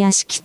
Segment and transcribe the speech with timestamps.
[0.00, 0.42] 屋敷。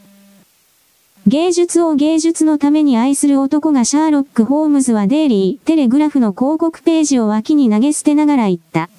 [1.27, 8.91] 芸術を芸術のために愛する男がシャーロック・ホームズはデイリー・テレグラフの広告ページを脇に投げ捨てながら言った。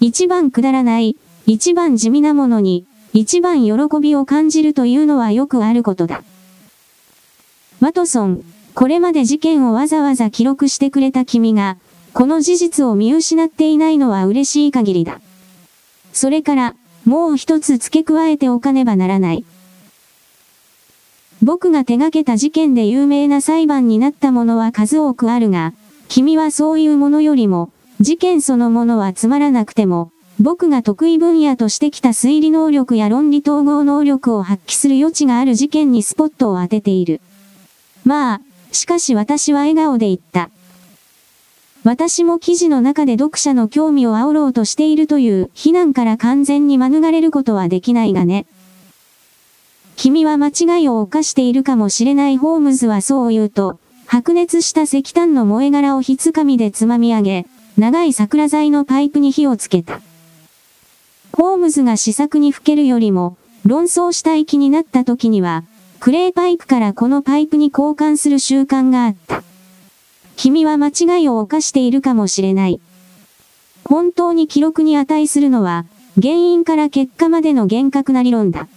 [0.00, 1.16] 一番くだらない、
[1.46, 6.24] 一番地味なものに、一番喜びを感じるというのはよくあることだ。
[7.80, 8.44] ワトソン、
[8.74, 11.76] これまで事件をわざわざ記録してくれた君が、
[12.14, 15.20] この事実を見失っていないのは嬉しい限りだ。
[16.12, 16.74] それから、
[17.04, 19.44] もう一つ付け加えておかねばならない。
[21.42, 25.74] 僕が手掛けた事件で有名な裁判になったものは数多くあるが、
[26.08, 27.70] 君はそういうものよりも、
[28.00, 37.20] 事件そのものはつまらなくても、僕が得意分野としてきた推理能力や論理統合能力を発揮する余地がある事件にスポットを当てている。
[38.04, 38.40] まあ、
[38.72, 40.50] しかし私は笑顔で言った。
[41.84, 48.46] 私も記事の中で読者の興味を煽ろうとしているという非難から完全に免れることはできないがね。
[49.94, 60.00] 君は間違いを犯しているかもしれないホームズはそう言うと、白熱した石炭の燃え殻を火つかみでつまみ上げ、長い桜材のパイプに火をつけた。
[61.32, 63.36] ホームズが試作に吹けるよりも、
[63.66, 65.64] 論争したい気になった時には、
[66.00, 69.42] クレーパイプからこのパイプに交換する習慣があった。
[70.36, 72.80] 君は間違いを犯しているかもしれない。
[73.84, 75.86] 本当に記録に値するのは、
[76.20, 78.68] 原因から結果までの厳格な理論だ。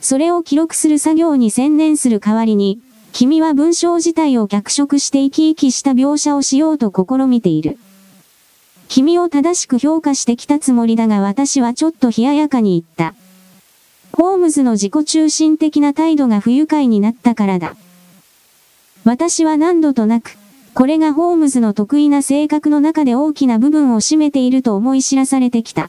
[0.00, 2.80] それを記録する作業に専念する代わりに、
[3.12, 7.78] 君は文章自体を脚色して生き生きした描写をしようと試みている。
[8.88, 13.18] 君を正しく評価してきたつもりだが私はちょっと冷ややかに言った。
[14.12, 17.76] ホームズの自己中心的な態度が不愉快になったからだ。
[19.08, 20.36] 私は何度となく、
[20.74, 25.88] これがホームズの得意な性格の中で大きな部分を占めていると思い知らされてきた。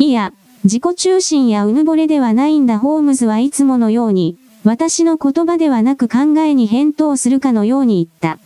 [0.00, 0.32] いや、
[0.64, 8.40] 自己中心やうぬぼれではないんだホームズはいつものように、私の言葉ではなく考えに返答するかのように言った。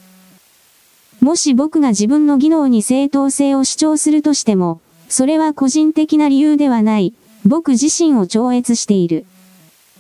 [1.25, 7.15] もし僕が自分の技能に正当性を主張するとしても、それは個人的な理由ではない、
[7.47, 9.25] 僕自身を超越している。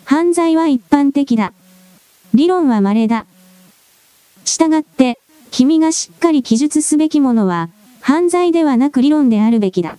[0.04, 1.54] 犯罪は一般的だ。
[2.32, 3.26] 理論は稀だ。
[4.44, 5.18] したがって、
[5.50, 7.68] 君がしっかり記述すべきものは、
[8.00, 9.98] 犯罪ではなく理論であるべきだ。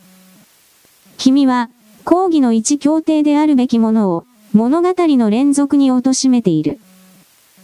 [1.18, 1.70] 君は、
[2.04, 6.80] 講義の一協定であるべきものを、物語の連続に貶めている。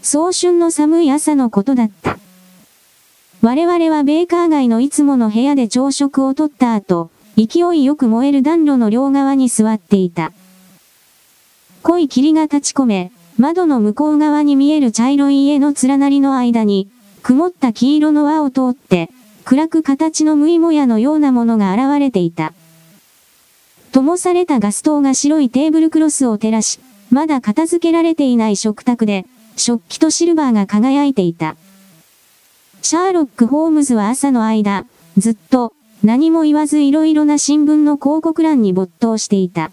[0.02, 2.18] 早春の寒い朝のことだった。
[3.42, 10.32] 我々はベーカー街のいつもの部屋で朝食をとった後、勢いよく燃える暖炉の両側に座っていた。
[11.84, 16.90] 濃い霧が立ち込め、窓の向こう側に見える茶色い家の連なりの間に、
[17.22, 19.10] 曇った黄色の輪を通って、
[19.46, 22.54] 暗く形の無いもやのようなものが現れていた。
[23.92, 26.80] 灯されたガス灯が白いテーブルクロスを照らし、
[27.12, 31.56] まだ片付けられていない食卓で、食器とシルバーが輝いていた。
[32.82, 34.86] シャーロック・ホームズは朝の間、
[35.18, 39.72] ずっと、何も言わず色々な新聞の広告欄に没頭していた。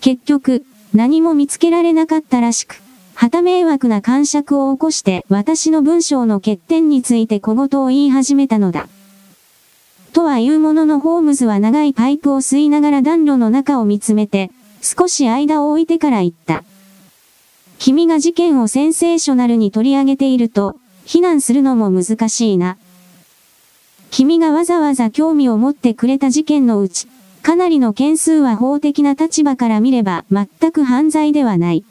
[0.00, 2.82] 結局、何も見つけられなかったらしく、
[3.14, 8.88] 旗迷惑な感触を起こして私の文章の欠点について小言を言い始めたのだ。
[10.12, 14.50] とは言うもののホームズは長いパイプを吸いながら暖炉の中を見つめて、
[14.82, 16.64] 少し間を置いてから言った。
[17.78, 22.76] 君が事件をセンセーショナルに取り上げていると、非難するのも難しいな。
[24.10, 27.08] 君がわざわざ興味を持ってくれた事件のうち、
[27.42, 31.84] かなりの件数は法的な立場から見れば全く犯罪ではない。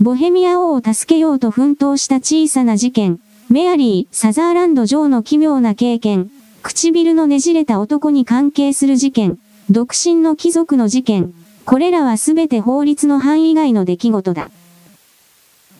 [0.00, 6.30] ボヘミア王を助けようと奮闘した小さな事件、メアリー・サザーランド城の奇妙な経験、
[6.62, 9.38] 唇のねじれた男に関係する事件、
[9.68, 11.34] 独身の貴族の事件、
[11.64, 14.50] これらはすべて法律の範囲外の出来事だ。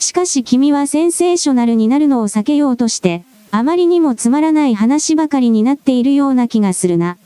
[0.00, 7.16] しかし君はセンセーショナルになるのを避けようとして、あまりにもつまらない話ばかりになっているような気がするな。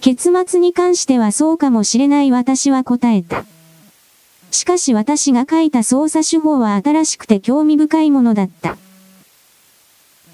[0.00, 3.44] 結末に関してはそうかもしれない私は答えた。
[4.50, 8.76] しかし私が書いた操作手法は新しくて興味深いものだった。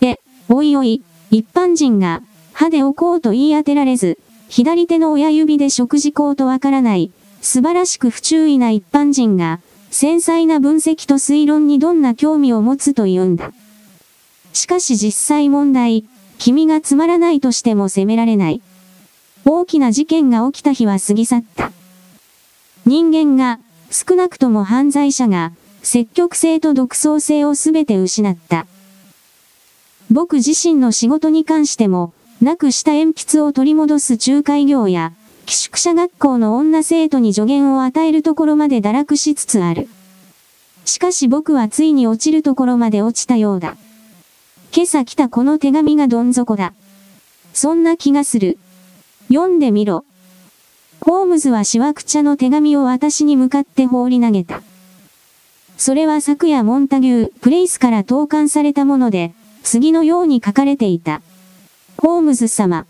[0.00, 0.18] え、
[0.48, 2.22] おいおい、一般人が、
[2.52, 4.18] 歯で置こうと言い当てられず、
[4.48, 7.10] 左手の親指で食事こうとわからない、
[7.40, 9.60] 素晴らしく不注意な一般人が、
[9.90, 13.52] 繊細な分析と推論にどんな興味を持つと言うんだ。
[14.52, 16.04] しかし実際問題、
[16.38, 18.62] 君がつまらないとしても責められない。
[19.44, 21.72] 大きな事件が起きた日は過ぎ去った。
[22.86, 23.58] 人間が、
[23.90, 25.52] 少なくとも犯罪者が、
[25.82, 28.66] 積極性と独創性をすべて失った。
[30.10, 35.12] 僕自身の仕事に関しても、なくした鉛筆を取り戻す仲介業や、
[35.46, 39.88] 寄宿舎学校の女生徒に助言を与えるところまで堕落しつつある。
[40.84, 43.76] しかし僕はついに落ちるところまで落ちたようだ。
[44.74, 46.72] 今朝来たこの手紙がどん底だ。
[47.52, 48.58] そんな気がする。
[49.32, 50.04] 読んでみろ。
[51.00, 54.62] ホームズはしわくちゃの手紙を私に向かって放り投げた。
[55.78, 59.32] それは昨夜モンタギュー、プレイスから投函されたもので、
[59.62, 61.22] 次のように書かれていた。
[61.96, 62.84] ホームズ様。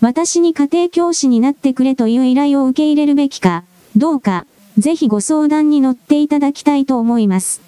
[0.00, 3.64] 私に家庭教師になってくれという依頼を受け入れるべきか、
[3.96, 4.46] どうか、
[4.78, 7.60] ぜひご相談に乗っていただきたいと思います。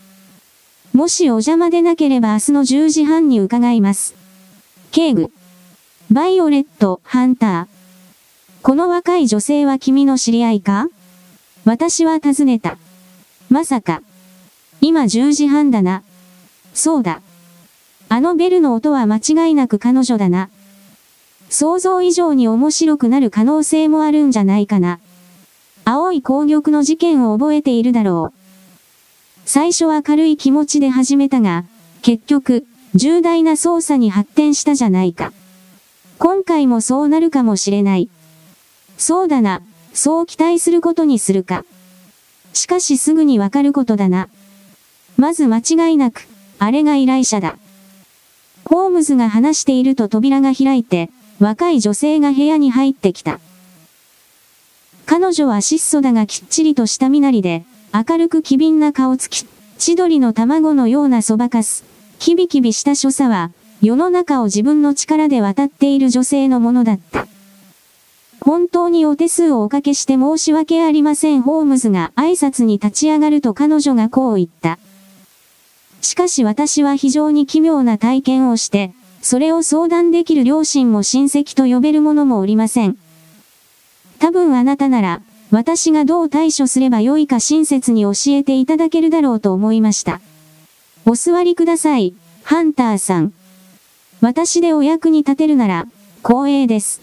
[0.94, 4.14] もしお邪魔でなければ明日の10時半に伺います。
[4.90, 5.31] 警具。
[6.12, 7.67] バイオレット・ハンター。
[8.62, 10.88] この若い女性は君の知り合いか？
[11.64, 12.76] 私は尋ねた。
[13.49, 14.03] まさか。
[14.82, 16.03] 今10時半だな。
[16.75, 17.23] そうだ。
[18.11, 20.50] あのベルの音は間違いなく彼女だな。
[21.49, 25.00] 想像以上に面白くなる可能性もあるんじゃないかな。
[25.87, 28.38] 青い紅玉の事件を覚えているだろう。
[29.47, 31.64] 最初は軽い気持ちで始めたが、
[32.03, 35.32] 結局、重大な捜査に発展したじゃないか。
[36.25, 38.09] 今回もそうなるかもしれない。
[38.97, 39.61] そうだな、
[39.93, 41.65] そう期待することにするか。
[42.53, 44.29] しかしすぐにわかることだな。
[45.17, 46.29] まず間違いなく、
[46.61, 47.59] あれが依頼者だ。
[48.65, 51.11] ホームズが話していると扉が開いて、
[51.41, 53.41] 若い女性が部屋に入ってきた。
[55.07, 59.45] 彼女は質素だがきっちりとした身なりで、明るく機敏な顔つき、
[59.77, 61.83] 千鳥の卵のようなそばかす、
[62.21, 63.51] キビキビした所作は、
[63.82, 67.26] 世の中を自分の力で渡っている女性のものだった。
[68.40, 71.43] 本当にお手数をおかけして申し訳ありません。
[71.43, 74.79] ホームズが挨拶に立ち上がると彼女がこう言った。
[76.00, 82.96] しかし私は非常に奇妙な体験をして、それを相談できる両親も親戚と呼べる者もおりません。
[84.20, 90.20] 多分あなたなら、私がどう対処すればよいか親切に教えていただけるだろうと思いました。
[91.05, 92.14] お座りください、
[92.44, 93.32] ハンターさん。
[94.23, 95.87] 私でお役に立てるなら、
[96.25, 97.03] 光栄です。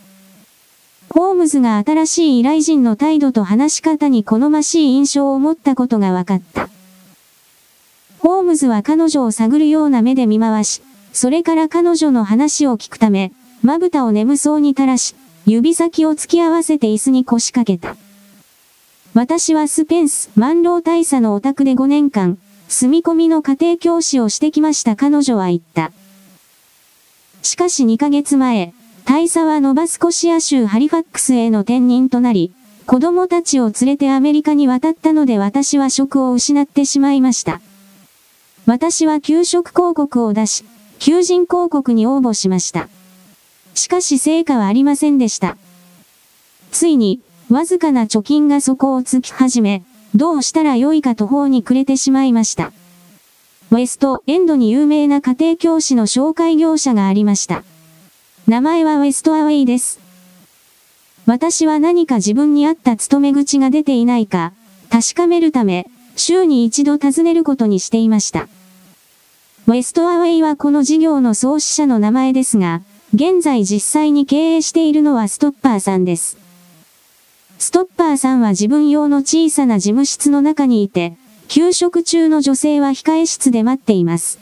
[1.09, 6.69] ホームズが新しい依頼人の態度と話し方に好ましい印象を持ったことが分かった。
[8.19, 10.81] ホームズは彼女を探るような目で見回し、
[11.11, 13.33] それから彼女の話を聞くため、
[13.63, 15.13] まぶたを眠そうに垂らし、
[15.45, 17.97] 指先を突き合わせて椅子に腰掛けた。
[19.13, 22.37] 私はスペンス、万老大佐のお宅で5年間、
[22.69, 25.91] 住み込みの家庭教師をしてきました彼女は言った。
[27.41, 28.73] しかし2ヶ月前、
[29.05, 32.53] 大佐はノバスコシア州ハリファックスへの転任となり、
[32.85, 37.61] 子供たちを連れてアメリカに渡ったので私は職を失ってしまいました。
[38.65, 40.63] 私は給食広告を出し、
[40.99, 42.89] 求人広告に応募しました。
[43.73, 45.57] しかし成果はありませんでした。
[46.71, 49.83] ついに、わずかな貯金が底をつき始め、
[50.13, 52.71] どうしたらよいか途方に暮れてしまいました。
[53.71, 57.63] ウェストエンドに有名な家庭教師の紹介業者がありました。
[58.47, 59.99] 名前はウェストアウェイです。
[61.27, 64.53] 私は何か自分に合った勤め口が出ていないか、
[64.89, 65.85] 確かめるため、
[66.15, 68.47] 週に一度訪ねることにしていました。
[69.67, 72.81] ウェストアウェイはこの事業の創始者の名前ですが、
[73.13, 76.39] 現在実際に経営しているのはストッパーさんです。
[77.59, 81.18] ストッパーさんは自分用の小さな事務室の中にいて、
[81.49, 84.37] 休職中の女性は控え室で待っています。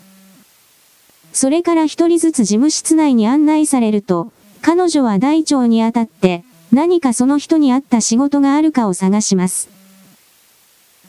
[1.32, 9.70] それから一人ずつ事務室内に案内されると、彼女は大腸にあたって、何かその人に合った仕事があるかを探します。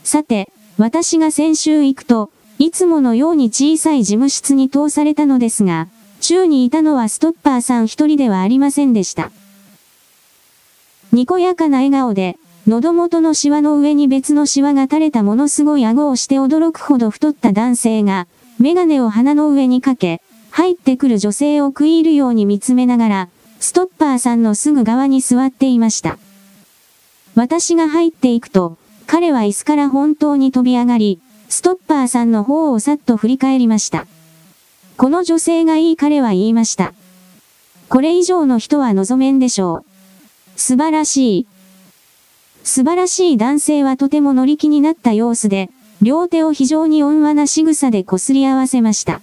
[0.05, 5.88] さて、私が先週行くと、いつものように小さい事務室に通されたのですが、
[6.21, 9.33] 宙にいたのはストッパーさん一人ではありませんでした。
[11.11, 12.37] にこやかな笑顔で、
[12.69, 18.27] 喉元のシワの上に別のシワが垂れたものすごい顎をして驚くほど太った男性が、
[18.59, 20.21] メガネを鼻の上にかけ、
[20.51, 26.19] 入ってくる女性を食い入るように見つめながら、ストッパーさんのすぐ側に座っていました。
[27.35, 34.07] 私が入っていくと、彼は椅子から本当に飛び上がり、ストッパーさんの方をさっと振り返りました。
[34.99, 36.93] この女性がいい彼は言いました。
[37.89, 39.87] これ以上の人は望めんでしょ
[40.57, 40.61] う。
[40.61, 41.47] 素晴らしい。
[42.65, 45.71] 素晴らしい男性はとても乗り気になった様子で、
[46.03, 49.21] 両手を非常に温和な仕草でこすり合わせました。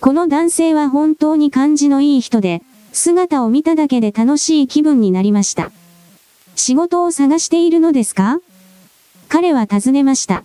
[0.00, 2.62] この男性は本当に感じのいい人で、
[2.92, 5.70] 姿を見ただけで楽しい気分になりました。
[6.56, 8.40] 仕事を探しているのですか？
[9.28, 10.44] 彼は尋ねました。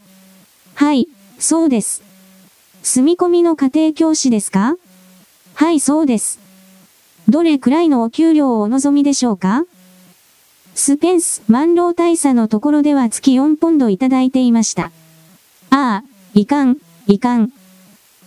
[0.76, 1.08] はい、
[1.40, 2.04] そうです。
[2.84, 4.78] 住み込みの家庭教師ですか？
[5.56, 6.40] はい、そうです。
[7.28, 9.66] どれくらいのお給料をお望みでしょうか？
[10.78, 14.92] スペンス、万老大佐のところでは月4ポンドいただいていました。
[15.72, 16.04] ああ、
[16.36, 17.52] いかん、いかん。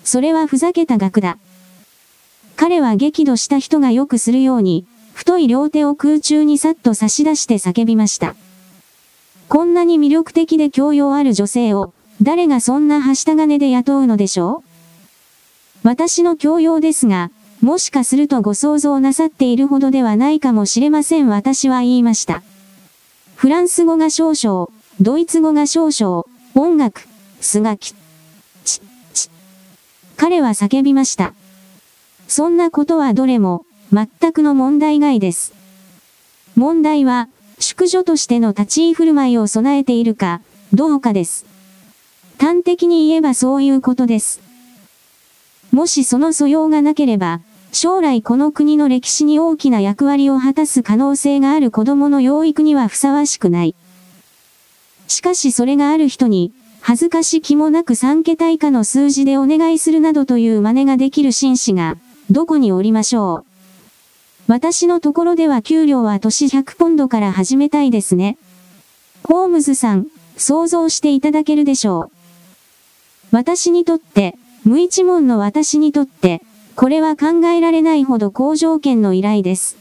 [0.02, 1.38] それはふざけた額だ。
[2.56, 8.34] 彼は激怒した人がよくするように、太い両手を空中にさっと差し出して叫びました。
[9.48, 14.64] こんなに魅力的で教養ある女性を、誰がそんなはした金で雇うのでしょ
[15.84, 15.88] う？
[15.88, 17.30] 私の教養ですが、
[17.62, 22.42] もしかするとご想像なさっているほどではないかもしれません私は言いました。
[23.36, 24.68] フランス語が少々、
[25.00, 26.24] ドイツ語が少々、
[26.54, 27.06] 音楽、
[27.40, 27.94] すがき。
[28.64, 28.80] ち、
[29.12, 29.30] ち。
[30.16, 31.34] 彼は叫びました。
[32.28, 35.52] そんなことはどれも、全くの問題外です。
[36.56, 40.40] 問題は、淑女としての立ち居振る舞いを備えているか、
[40.72, 41.44] どうかです。
[42.38, 44.40] 端的に言えばそういうことです。
[45.72, 47.40] もしその素養がなければ、
[47.72, 53.74] 将来この国の歴史に大きな役割を果たす可能性がある子供の養育にはふさわしくない。
[55.06, 61.96] しかしそれがある人に、恥ずかし気もなく3桁以下の数字でお願いするなどという真似ができる紳士が、
[62.30, 63.44] どこにおりましょう。
[64.48, 68.36] 私のところでは給料は年100ポンドから始めたいですね。
[69.22, 72.10] ホームズさん、想像していただけるでしょう。
[73.30, 76.42] 私にとって、無一文の私にとって、
[76.80, 79.76] これは考えられないほど好条件の依頼です。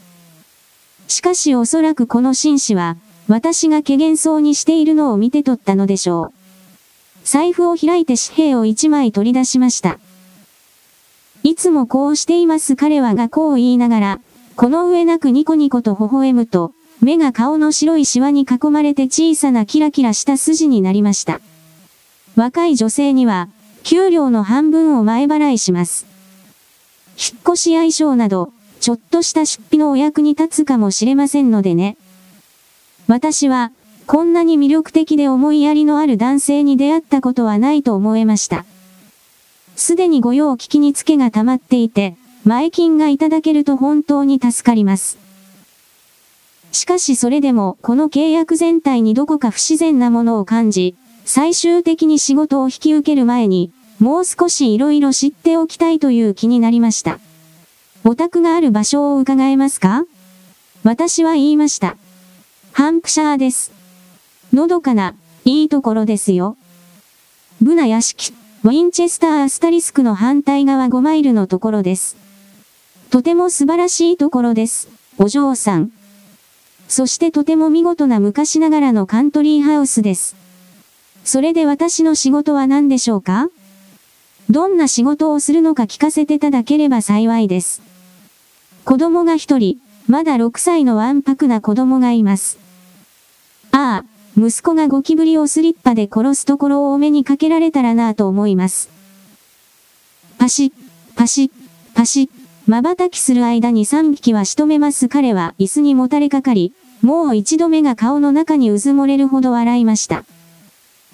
[1.08, 6.32] しかしおそらくこの紳士は、私が怪げそうにしているのを見て取ったのでしょう。
[7.24, 9.98] 財布を開いて紙幣を一枚取り出しました。
[11.42, 14.20] いつもこうしています彼はがこう言いながら、
[14.54, 21.40] この上なくニコニコと微笑むと、目が顔の白いシワに囲まれて小さなキラキラした筋になりました。
[22.36, 23.48] 若い女性には、
[23.84, 26.09] 給料の半分を前払いします。
[27.20, 28.50] 引っ越し相性など、
[28.80, 31.98] ちょっとした出費のお役に立つかもしれませんのでね。
[33.08, 33.72] 私は、
[34.06, 38.64] こんなに魅力的で思いやりのある男性に出会ったことはないと思えました。
[39.76, 45.18] すでに御用聞きにつけが溜まっていて、前金がいただけると本当に助かります。
[46.72, 50.94] しかしそれでも、この契約全体にどこか不自然なものを感じ、
[51.26, 57.20] 最終的に仕事を引き受ける前に、もう少し色々知っておきたいという気になりました。
[58.02, 60.04] お宅がある場所を伺えますか？
[60.84, 61.98] 私は言いました。
[62.72, 63.72] ハンプシャーです。
[64.54, 65.14] のどかな、
[65.44, 66.56] いいところですよ。
[67.60, 68.32] ブナ屋敷、
[68.64, 72.16] ウィンチェスターアスタリスクの反対側5マイルのところです。
[73.10, 74.88] とても素晴らしいところです、
[75.18, 75.92] お嬢さん。
[76.88, 80.36] そしてとても見事な昔ながらのカントリーハウスです。
[81.22, 83.50] それで私の仕事は何でしょうか？
[84.50, 87.82] どんな仕事をするのか聞かせていただければ幸いです。
[88.84, 89.78] 子供が一人、
[90.08, 92.58] まだ6歳のわんぱくな子供がいます。
[93.70, 94.04] ああ、
[94.36, 98.90] 息子がゴキブリをスリッパで殺すところをお目にかけられたらなぁと思います。
[100.36, 100.72] パシッ、
[101.14, 101.50] パシッ、
[101.94, 102.30] パシッ、
[102.66, 110.24] 瞬きする間に3匹は仕留めます彼は椅子にもたれかかり、もう一度目が顔の中にうずもれるほど笑いました。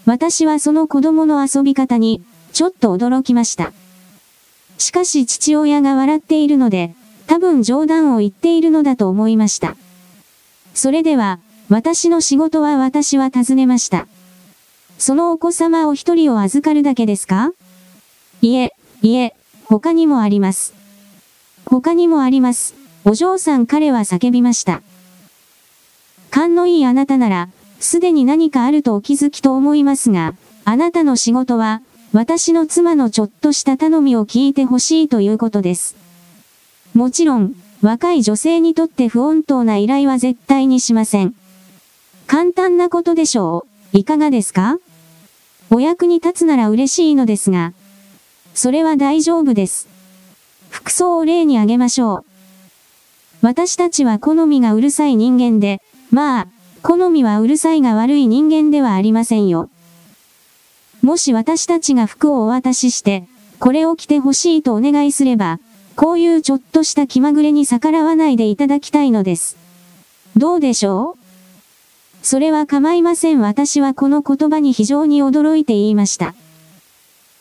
[0.07, 2.23] 私はその子供の遊び方に、
[2.57, 3.75] ちょっと驚きました。
[4.79, 6.95] しかし父親が笑っているので、
[7.27, 9.77] 多分冗談を言っているのだと思いました。
[10.73, 14.07] それでは、私の仕事は私は尋ねました。
[14.97, 17.53] そのお子様お一人を預かるだけですか？
[18.41, 18.73] いえ、
[19.03, 19.37] いえ、
[19.67, 20.73] 他にもあります。
[21.67, 22.75] 他にもあります。
[23.05, 24.81] お嬢さん彼は叫びました。
[26.31, 30.33] 勘のいいあなたなら、すでに何かあるとお気づきと思いますが、
[30.65, 31.83] あなたの仕事は、
[32.17, 35.97] 私の妻のちょっとした頼みを聞いてほしいということです。
[36.95, 41.35] もちろん、若い女性にとって不穏当な依頼は絶対にしません。
[42.27, 43.99] 簡単なことでしょう。
[43.99, 44.79] いかがですか？
[45.71, 47.75] お役に立つなら嬉しいのですが、
[48.55, 49.87] それは大丈夫です。
[50.71, 52.25] 服装を例に挙げましょう。
[53.43, 56.47] 私たちは好みがうるさい人間で、まあ、
[56.81, 59.69] 好みはうるさいが悪い人間ではありませんよ。
[61.07, 63.29] もし私たちが服をお渡しして、
[63.61, 65.61] これを着てほしいとお願いすれば、
[65.95, 69.57] こういうちょっとした気まぐれに逆らわないでいただきたいのです。
[70.37, 72.27] どうでしょう？
[72.27, 76.35] それは構いません私はこの言葉に非常に驚いて言いました。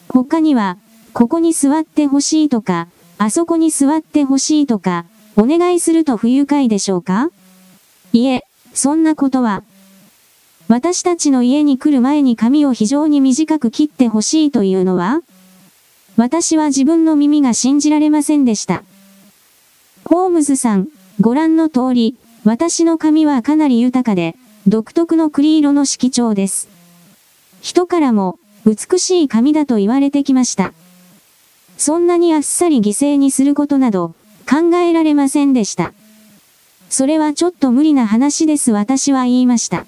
[0.09, 0.77] 他には、
[1.13, 5.05] ここに座ってほしいとか、あそこに座ってほしいとか、
[5.37, 7.31] お願いすると不愉快でしょうか？
[8.13, 8.45] いえ、
[8.75, 9.63] そんなことは。
[10.67, 15.21] 私たちの家に来る前に髪を非常に短く切ってほしいというのは
[16.17, 18.83] 私は自分の耳が信じられませんでした。
[20.05, 20.87] ホームズさん、
[21.19, 26.69] ご覧の通り、私の髪はかなり豊かで、独特の栗色の色調です。
[27.61, 30.73] 人からも、美しい髪だと言われてきました。
[31.77, 34.15] そんなにあっさり犠牲にすることなど、
[34.49, 35.93] 考えられませんでした。
[36.89, 39.85] それはちょっと無理な話です私は言いました。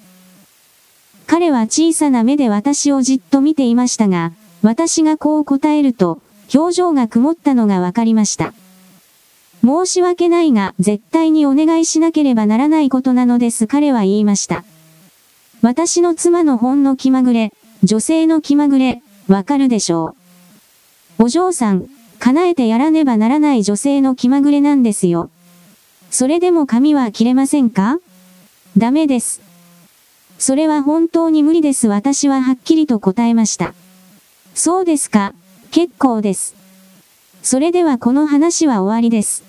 [1.30, 4.32] 彼は小さな目で私をじっと見ていましたが、
[4.62, 6.22] 私がこう答えると、
[6.54, 8.54] 表情が曇ったのがわかりました。
[9.62, 14.64] 申し訳ないが、絶対にお願いしなければならないことなのです彼は言いました。
[15.60, 20.14] 私の妻のほんの気まぐれ、女性の気まぐれ、わかるでしょ
[21.18, 21.24] う。
[21.24, 25.28] お嬢さん、叶えてやらねばならない女性の気まぐれなんですよ。
[26.10, 27.98] それでも髪は切れませんか？
[28.78, 29.46] ダメです。
[30.38, 33.74] それは本当に無理です私ははっきりと答えました。
[34.54, 35.34] そうですか、
[35.70, 36.54] 結構です。
[37.42, 39.44] それではこの話は終わりです。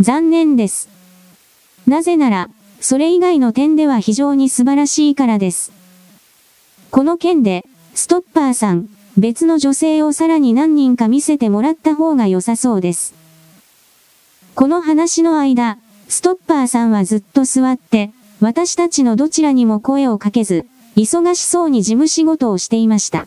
[0.00, 0.88] 残念です。
[1.86, 5.72] なぜなら、それ以外の点では非常に素晴らしいからです。
[6.90, 13.14] この件で、ストッパーさん、別の女性をさらに何人か見せてもらった方が良さそうです。
[14.54, 20.66] この話の間、ストッパーさんはずっと座って、私たちのどちらにも声をかけず、
[20.96, 23.26] 忙しそうに事務仕事をしていました。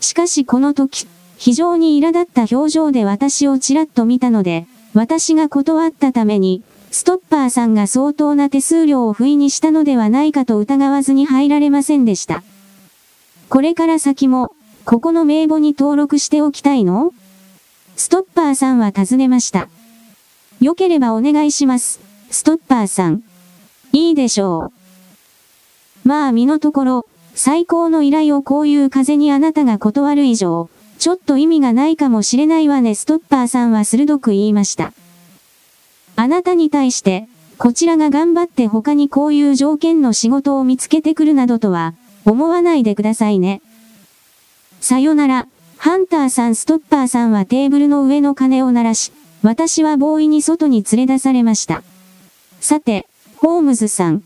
[0.00, 12.42] しかしこの時、非常に苛立った表情で私をちらっと見たので、私が断ったために、ストッパーさんが相当な手数料を不意にしたのではないかと疑わずに入られませんでした。
[13.48, 14.52] これから先も、
[14.84, 17.12] ここの名簿に登録しておきたいの？
[17.96, 19.68] ストッパーさんは尋ねました。
[20.60, 22.00] よければお願いします。
[22.30, 23.22] ストッパーさん。
[23.92, 24.72] いいでしょ
[26.04, 26.08] う。
[26.08, 30.68] まあ身のところ、最高の依頼をこういう風にあなたが断る以上、
[30.98, 34.92] ちょっと意味がないかもしれないわねストッパーさんは鋭く言いました。
[36.16, 37.28] あなたに対して、
[37.58, 43.62] こちらが頑張って他にこういう条件の仕事を見つけてくるなどとは、思わないでくださいね。
[44.80, 45.46] さよなら。
[45.78, 49.12] ハンターさんストッパーさんはテーブルの上の鐘を鳴らし、
[49.44, 51.84] 私はボーイに外に連れ出されました。
[52.60, 53.06] さて、
[53.40, 54.24] ホームズさん。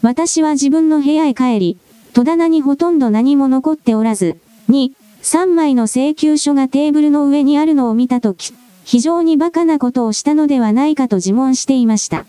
[0.00, 1.78] 私は自分の部屋へ帰り、
[2.14, 4.38] 戸棚にほとんど何も残っておらず、
[4.70, 12.24] 2、3枚の請求書がテーブルの上にあるのを見たとき、非常に馬鹿なことをしたのではないかと自問していました。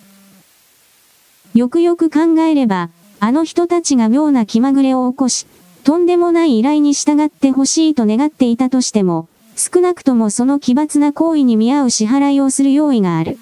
[1.54, 2.90] よくよく考えれば、
[3.22, 5.48] あの人たちが妙な気まぐれを起こし、
[5.86, 13.40] とんでもない依頼に従ってほしいと願っていたとしても、少なくともその奇抜な行為に見合う支払いをする用意がある。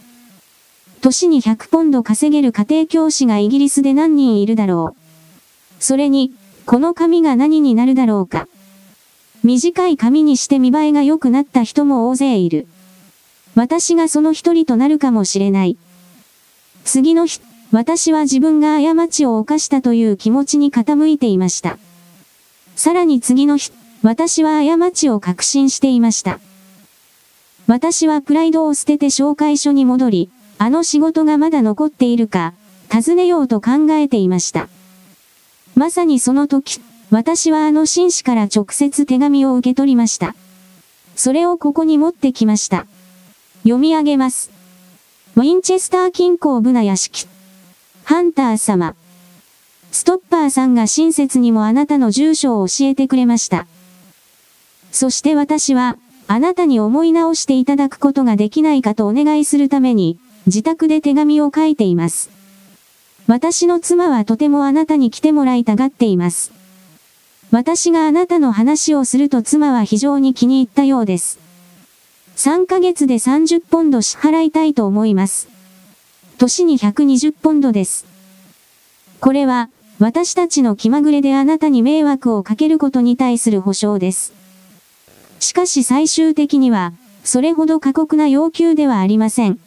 [0.99, 5.83] 年に100ポンド稼げる家庭教師がイギリスで何人いるだろう。
[5.83, 6.33] それに、
[6.65, 8.47] この紙が何になるだろうか。
[9.43, 12.67] 短い紙にして見栄えが良くなった人も大勢いる。
[13.55, 15.77] 私がその一人となるかもしれない。
[16.83, 21.77] 次の日、私は自分が過ちを犯したという気持ちに傾いていました。
[22.75, 26.39] さらに次の日、私は過ちを確信していました。
[27.67, 30.29] 私はプライドを捨てて紹介所に戻り、
[30.61, 32.53] あの仕事がまだ残っているか、
[32.89, 34.67] 尋ねようと考えていました。
[35.73, 40.35] まさにその時、私はあの紳士から直接手紙を受け取りました。
[41.15, 42.85] それをここに持ってきました。
[43.63, 44.51] 読み上げます。
[45.37, 47.27] ウィンチェスター近郊ブナ屋敷。
[48.03, 48.95] ハンター様。
[49.93, 53.65] ストッパーさんが親切にもあなたの住所を教えてくれました。
[54.91, 55.95] そして私は、
[56.27, 62.31] あなたに思い直していただくことができないかとお願いするために、自宅で手紙を書いています。
[63.27, 66.51] 私の妻はとてもあなたに来てもらいたがっています。
[67.51, 71.37] 私があなたの話をすると妻は非常に気に入ったようです。
[72.35, 75.49] 3ヶ月で30ポンド支払いたいと思います。
[76.39, 78.07] 年に120ポンドです。
[79.19, 84.33] これは、私たちの気まぐれであなたに迷惑をかけることに対する保証です。
[85.39, 89.59] しかし最終的には、それほど過酷な要求ではありません。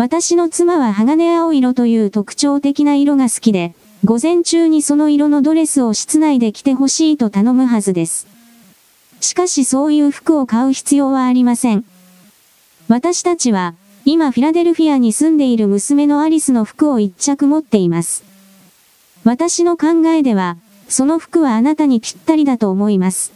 [0.00, 8.26] 私の妻は鋼青色という特徴的な色が好きで、午前中にその色のドレスを室内で着てほしいと頼むはずです。
[9.20, 11.84] しかしそういう服を買う必要はありません。
[12.88, 13.74] 私たちは、
[14.06, 18.24] 今フィラデルフィアに住んでいる娘のアリスの服を一着持っています。
[19.24, 20.56] 私の考えでは、
[20.88, 23.32] その服はあなたにぴったりだと思います。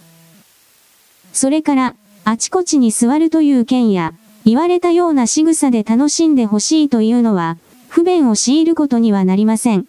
[1.35, 7.57] それから、あちこちに座るという件や、言われたような仕草で楽しんでほしいというのは、
[7.89, 9.87] 不便を強いることにはなりません。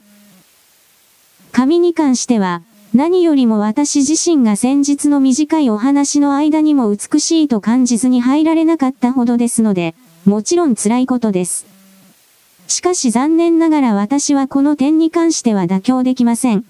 [1.52, 2.62] 紙に関しては、
[2.94, 11.66] 何よりも私自身が先日の短いお話の間にも美しいと感じずに入られなかったほどですので、もちろん辛いことです。
[12.68, 16.64] しかし残念ながら私はこの点に関しては妥協できません。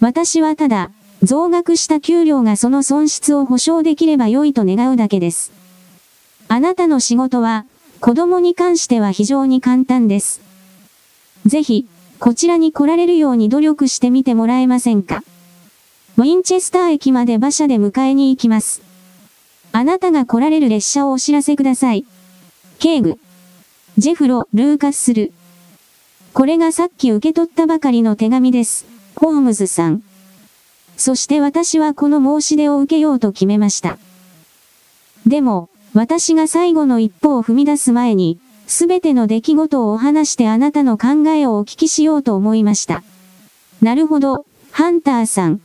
[0.00, 0.90] 私はただ、
[1.22, 5.55] 増額した給料がその損失を保証できれば良いと願うだけです。
[6.48, 7.66] あなたの仕事は、
[8.00, 10.40] 子供に関しては非常に簡単です。
[11.44, 11.86] ぜひ、
[12.18, 15.22] こちらに来られるように努力してみてもらえませんか？
[16.16, 18.80] ウィンチェスター駅まで馬車で迎えに行きます。
[19.72, 22.06] あなたが来られる列車をお知らせください。
[22.78, 23.18] 警具。
[23.98, 25.32] ジェフロ、ルーカスする。
[26.32, 28.86] これがさっき受け取ったばかりの手紙です。
[29.16, 30.02] ホームズさん。
[30.96, 33.98] そして私はこの申し出を受けようと決めました。
[35.26, 43.02] でも、私が最後の一歩を踏み出す前に、すべての出来事をお話してあなたの考えをお聞きしようと思いました。
[43.80, 45.62] なるほど、ハンターさん。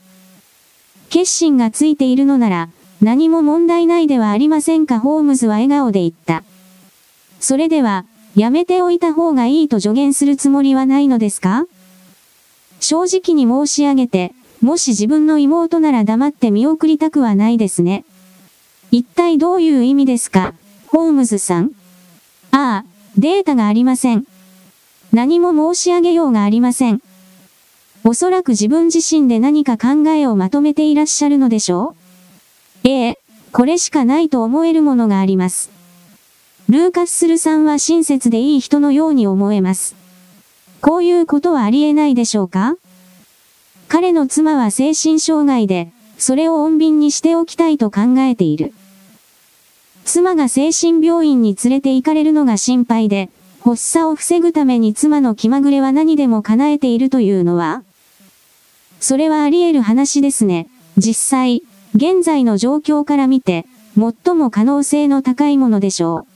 [1.10, 2.70] 決心がついているのなら、
[3.02, 5.02] 何も問題ないではありませんか？
[5.02, 6.46] ホームズは笑顔で言った。
[7.41, 11.65] それでは、やめておいた方がいいと助言するつもりはないのですか？
[12.80, 18.06] 正直に申し上げて、もし自分の妹なら黙って見送りたくはないですね。
[18.92, 20.54] 一体どういう意味ですか？
[20.88, 21.72] ホームズさん
[22.52, 22.86] ああ、
[23.18, 24.26] データがありません。
[25.14, 27.02] 何も申し上げようがありません。
[28.04, 31.96] おそらく自分自身で何か考えをまとめていらっしゃるのでしょ
[32.84, 33.20] うええ、
[33.54, 35.70] これしかないと思えるものがあります。
[36.68, 39.96] ルーカススルさんは親切でいい人のように思えます。
[40.82, 42.76] こういうことはありえないでしょうか？
[43.88, 48.74] 彼の妻は精神障害で、それを穏便にしておきたいと考えている。
[50.06, 53.30] 妻が精神病院に連れて行かれるのが心配で、
[53.64, 57.84] 発作を防ぐために妻の気まぐれは何でも叶えているというのは
[59.00, 60.68] それはあり得る話ですね。
[60.96, 61.64] 実際、
[61.96, 66.28] 現在の状況から見て、最も可能性の高いものでしょ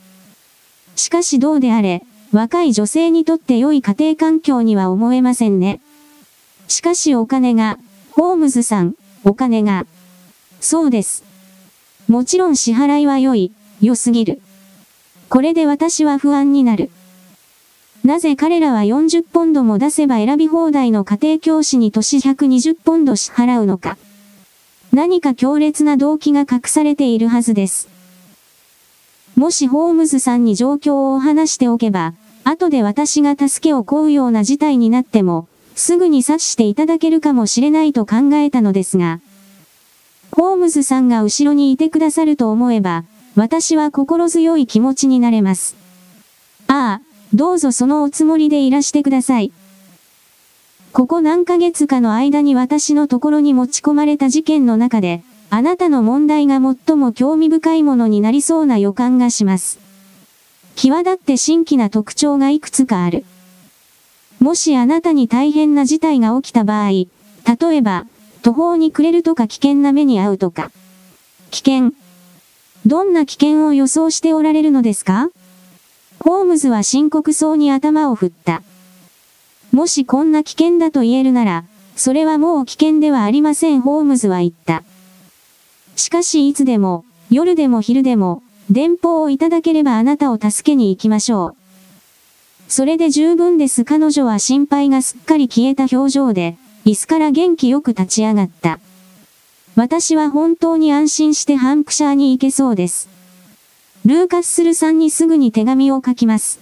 [0.96, 1.00] う。
[1.00, 5.80] しかしどうであれ、若い女性にとって良い家庭環境には思えませんね。
[6.68, 7.78] しかしお金が、
[8.12, 9.86] ホームズさん、お金が。
[10.60, 11.24] そうです。
[12.08, 14.42] もちろん支払いは良い、良すぎる。
[15.30, 16.92] これで私は不安になる。
[18.04, 23.98] なぜ彼らは40ポンドも出せば選び放題の家庭教師に年120ポンド支払うのか。
[24.94, 27.90] 何か強烈な動機が隠されているはずです。
[29.36, 32.14] もしホームズさんに状況を話しておけば、
[32.44, 39.20] 後で私が助けを請うような事態になっても、すぐに察していただけるかもしれないと考えたのですが、
[40.36, 43.06] ホームズさんが後ろにいてくださると思えば、
[43.38, 45.78] 私は心強い気持ちになれます。
[46.68, 47.02] ああ、
[47.34, 49.54] どうぞそのおつもりでいらしてください。
[50.92, 59.80] ここ何ヶ月かの間に私のところに持ち込まれた事件の中で、あなたの問題が最も興味深いものになりそうな予感がします。
[60.76, 63.24] 際立って新規な特徴がいくつかある。
[64.42, 67.08] もしあなたに大変な事態が起きた場合、例
[67.72, 68.06] えば、
[68.46, 70.70] 途方に暮れるとか危険な目に遭うとか。
[71.50, 71.94] 危険。
[72.86, 75.32] どんな危険を予想しておられるのですか？
[76.20, 78.62] ホームズは深刻そうに頭を振った。
[79.72, 81.64] もしこんな危険だと言えるなら、
[81.96, 84.84] それはもう危険ではありませんホームズは言った。
[85.96, 91.56] しかしいつでも、夜でも昼でも、電報をいただければあなたを助けに行きましょう。
[92.68, 98.80] それで十分です彼女は心配がすっかり消えた表情で、椅子から元気よく立ち上がった。
[99.76, 103.10] 私は本当に安心してハンプシャーに行けそうです。
[104.06, 106.60] ルーカススルさんにすぐに手紙を書きます。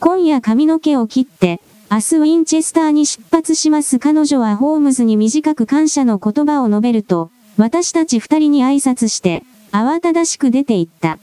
[0.00, 11.18] 今夜髪の毛を切って、明日ウィンチェスターに出発します彼女はホームズに短く感謝の言葉を述べると、私たち二人に挨拶して、慌ただしく出て行った。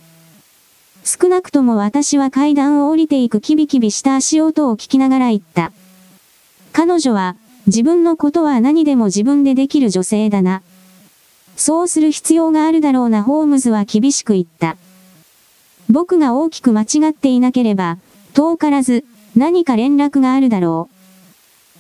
[1.04, 5.72] 少なくとも私は階段を降りていくキビキビした足音を聞きながら言った。
[6.72, 7.36] 彼女は、
[7.68, 10.62] 自分のことは何でも自分でできる女性だな。
[11.56, 14.78] そうする必要があるだろうなホームズは厳しく言った。
[15.90, 17.98] 僕が大きく間違っていなければ、
[18.34, 19.04] 遠からず、
[19.36, 20.90] 何か連絡があるだろ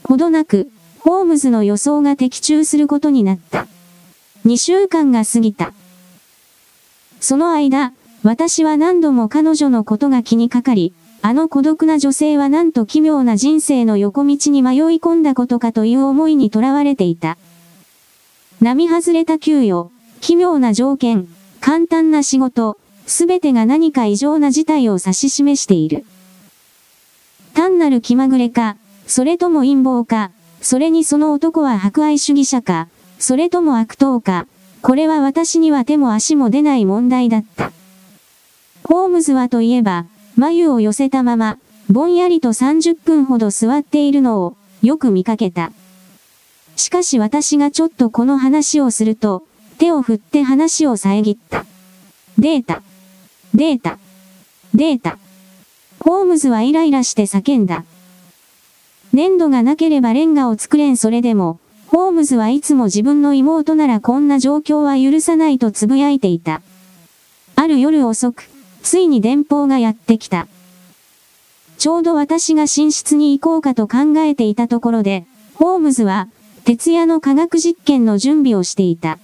[0.03, 0.07] う。
[0.07, 3.67] ほどなく、ホームズの予想が的中することになった。
[4.45, 5.73] 2週間が過ぎた。
[7.19, 17.37] その間、私は何度も彼女のことが気にかかり、あの孤独な女性はなんと奇妙な人生の横道に迷い込んだことかという思いにとらわれていた。
[18.61, 21.27] 並外れた給与、奇妙な条件、
[21.59, 26.05] 簡単な仕事、すべてが何か異常な事態を指し示している。
[27.53, 34.47] 単なる気まぐれか、それとも陰謀か、それにその男は博愛主義者か、それとも悪党か、
[34.81, 37.71] これは私には手も足も出ない問題だった。
[38.83, 40.05] ホームズはといえば、
[40.39, 45.71] 眉を寄せたまま、ぼんやりと30分ほど座っているのを、よく見かけた。
[46.77, 49.43] しかし私がちょっとこの話をすると、
[49.79, 51.65] 手を振って話を遮った。
[52.37, 52.81] データ。
[53.53, 53.99] データ。
[54.73, 55.17] データ。
[55.99, 57.83] ホームズはイライラして叫んだ。
[59.11, 66.61] 粘土がなければレンガを作れんそれでも、ホームズはいつも自分の妹ならこんな状況は許さないと呟いていた。
[67.55, 68.47] ある夜遅く、
[68.83, 70.47] ついに電報がやってきた。
[71.77, 76.27] ちょうど私が寝室に行こうかと考えていたところで、ホームズは、
[76.65, 79.17] 徹夜の科学実験の準備をしていた。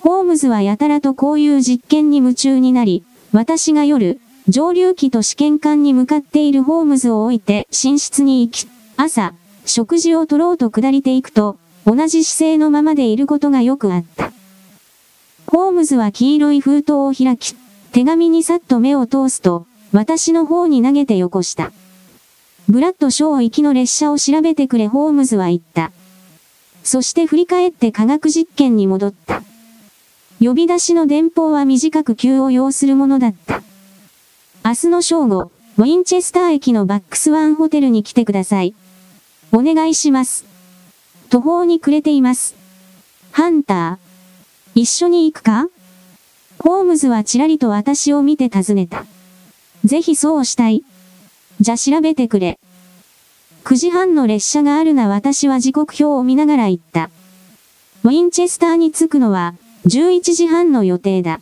[0.00, 14.32] ホームズはやたらとこういう実験に夢中になり、私が夜、上流機と試験管に向かっているホームズを置いて寝室に行き、朝、食事を取ろうと下りていくと、同じ姿勢のままでいることがよくあった。
[15.46, 17.54] ホームズは黄色い封筒を開き、
[17.92, 21.72] 手紙にさっと目を通すと、私の方に投げてよこした。
[22.68, 25.90] ブラッドショー行きの列車を調べてくれホームズは言った。
[26.84, 29.42] そして振り返って科学実験に戻った。
[30.40, 33.62] 呼び出しの電報は短く急を要するものだった。
[34.64, 38.74] 明日の正午、ウィンチェスター駅のバックスワンホテルに来てください。
[39.50, 40.44] お願いします。
[41.28, 42.54] 途方に暮れています。
[43.32, 44.80] ハンター。
[44.80, 45.68] 一緒に行くか？
[46.62, 49.06] ホームズはちらりと私を見て尋ねた。
[49.84, 50.84] ぜひそうしたい。
[51.58, 52.58] じゃ調べてくれ。
[53.64, 57.08] 9時半の列車があるな私は時刻表を見ながら言った。
[58.04, 59.54] ウィンチェスターに着くのは
[59.86, 61.40] 11時半の予定だ。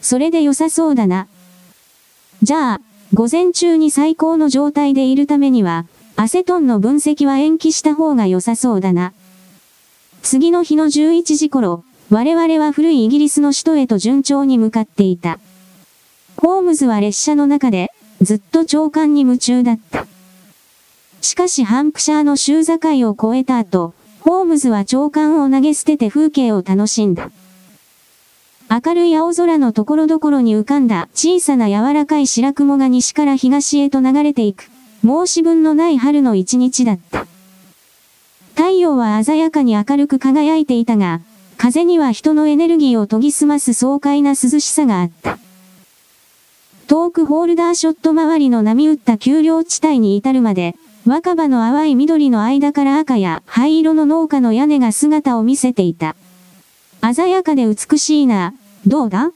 [0.00, 1.28] それで良さそうだな。
[2.42, 2.80] じゃあ、
[3.14, 9.12] 午前中に最高の状態でいるためには、アセトンの分析は延期した方が良さそうだな。
[10.22, 15.38] 次の日の11時頃、我々は古いイギリスの首都へと順調に向かっていた。
[16.36, 20.06] ホームズは列車の中で、ずっと長官に夢中だった。
[21.22, 27.30] しかしハンプシャーの州境を越えた後、ホームズは長官を投げ捨てて風景を楽しんだ。
[28.68, 34.68] 明るい青空のところどころに浮かんだ小さな柔らかい白雲が西から東へと流れていく。
[35.02, 37.26] 申し分のない春の一日だった。
[38.54, 41.22] 太陽は鮮やかに明るく輝いていたが、
[41.62, 45.38] 風には人のエネルギーを研ぎ澄ます爽快な涼しさがあった。
[46.88, 50.74] 遠くホールダーショット周りの波打った丘陵地帯に至るまで、
[51.06, 56.16] 若葉の淡い緑の間から赤や灰色の農家の屋根が姿を見せていた。
[57.14, 59.30] 鮮やかで美しいな、どうだ？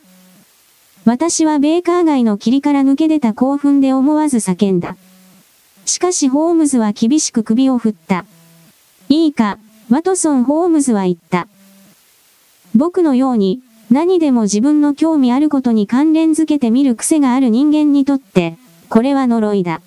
[1.05, 4.97] 私はベーカー街の霧から抜け出た興奮で思わず叫んだ。
[5.85, 8.25] しかしホームズは厳しく首を振った。
[9.09, 9.59] いいか、
[9.91, 11.47] ワトソン・ホームズは言った。
[12.77, 13.61] 僕のように、
[13.91, 18.59] 何でも自分の興味あることに関連づけてみる癖がある人間にとって、
[18.89, 19.81] これは呪いだ。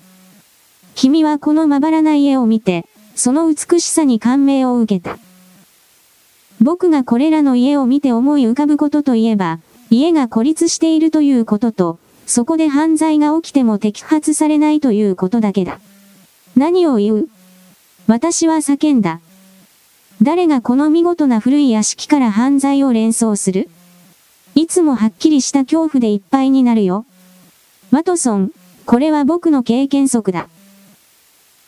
[0.94, 5.18] 君はこのまばらな家を見て、その美しさに感銘を受けた。
[6.60, 15.80] 僕がこれらの家を見て思い浮かぶことといえば、家が孤立しているということと、そこで犯罪が起きても摘発されないということだけだ。
[16.56, 17.28] 何を言う？
[18.06, 19.20] 私は叫んだ。
[20.22, 23.70] 誰がこの見事な古い屋敷から犯罪を連想する？
[24.54, 27.06] いつもはっきりした恐怖でいっぱいになるよ。
[27.90, 28.52] ワトソン、
[28.84, 30.48] これは僕の経験則だ。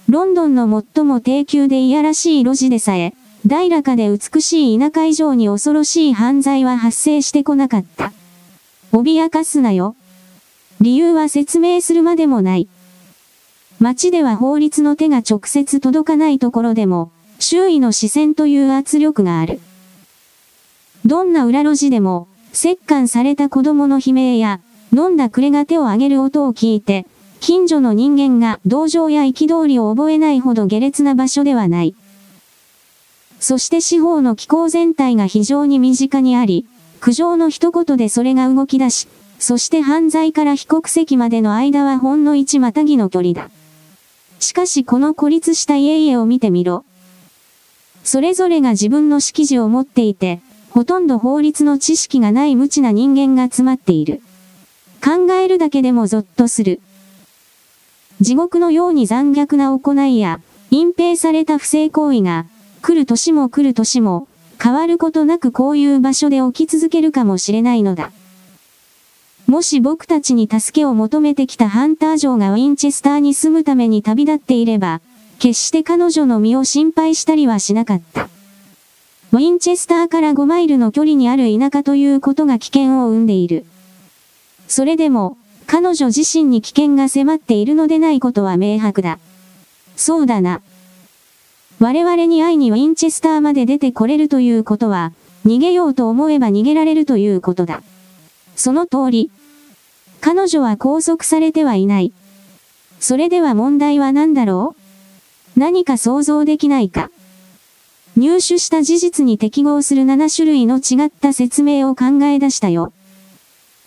[0.09, 3.15] ロンドンの最も低級でいやらしい路地でさえ、
[3.47, 8.13] 大らかで美しい田舎以上に恐ろしい犯罪は発生してこなかった。
[8.93, 9.97] 脅かすなよ。
[10.83, 12.69] 理由は説明するまでもない。
[13.81, 17.12] 街では法律の手が直接届かないところでも、
[17.43, 19.59] 周囲の視線という圧力がある。
[21.05, 24.61] どんな裏路地でも、折檻された子供の悲鳴や、
[24.93, 27.05] 飲んだ暮れが手を上げる音を聞いて、
[27.41, 31.97] 近所の人間が同情や憤りを覚えないほど下劣な場所ではない。
[33.41, 36.65] そして司法の機構全体が非常に身近にあり、
[37.01, 39.09] 苦情の一言でそれが動き出し、
[39.41, 43.51] そして犯罪から被告席までの間はほんの一またぎの距離だ。
[44.39, 46.85] しかしこの孤立した家々を見てみろ。
[48.05, 54.23] それぞれが自分の識字を持っていて、ほとんど法律の知識がない無知な人間が詰まっている。
[55.05, 56.81] 考えるだけでもゾッとする。
[58.21, 62.47] 地獄のように残虐な行いや、隠蔽された不正行為が、
[62.81, 64.29] 来る年も来る年も、
[64.63, 68.13] 変わることなくこういう場所で起き続けるかもしれないのだ。
[69.47, 75.01] もし僕たちに助けを求めてきたハンター城がウィンチェスターに住むために旅立っていれば、
[75.43, 78.29] 決して彼女の身を心配したりはしなかった。
[79.33, 83.65] ウィンチェスターから5マイルの距離にある田舎ということが危険を生んでいる。
[84.69, 89.19] それでも、彼女自身に危険が迫っているのでないことは明白だ。
[89.97, 90.63] そうだな。
[91.81, 95.13] 我々に会いにウィンチェスターまで出てこれるということは、
[95.45, 97.83] 逃げようと思えば逃げられるということだ。
[98.55, 99.33] その通り。
[100.21, 102.13] 彼女は拘束されてはいない。
[103.01, 104.82] それでは問題は何だろう？
[105.57, 107.11] 何か想像できないか？
[108.17, 112.93] 入手した事実に適合する7種類の違った説明を考え出したよ。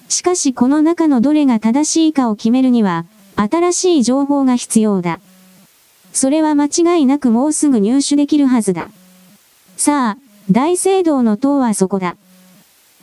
[0.07, 5.19] しかしこの中のどれが正しいかを決めるには、新しい情報が必要だ。
[6.13, 8.89] それは間違いなくもうすぐ入手できるはずだ。
[9.77, 10.17] さあ、
[10.49, 12.15] 大聖堂の塔はそこだ。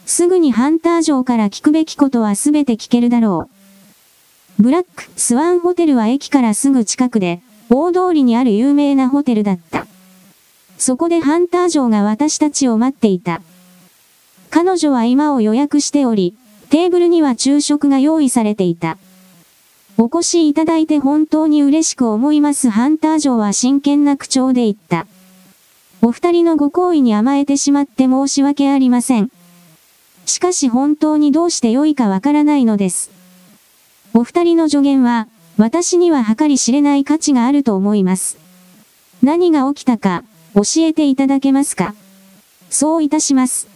[0.06, 3.48] すぐにハンター城から聞くべきことはすべて聞けるだろ
[4.58, 4.62] う。
[4.62, 7.42] ブラックスワンホテルは駅からすぐ近くで、
[7.74, 9.86] 大通りにある有名なホテルだった。
[10.76, 13.40] そこでハンター城が私たちを待っていた。
[14.50, 16.36] 彼女は今を予約しており、
[16.68, 18.98] テーブルには昼食が用意されていた。
[19.96, 25.06] お越しいただいて本当に嬉しく思いますハンター城は真剣な口調で言った。
[26.02, 29.30] お二人のご好意に甘えてしまって申し訳ありません。
[30.26, 33.10] しかし本当にどうして良いかわからないのです。
[34.12, 35.28] お二人の助言は、
[35.62, 38.36] 私には計り知れない価値があると思います。
[39.22, 40.24] 何が起きたか、
[40.56, 41.94] 教えていただけますか？
[42.68, 43.68] そういたします。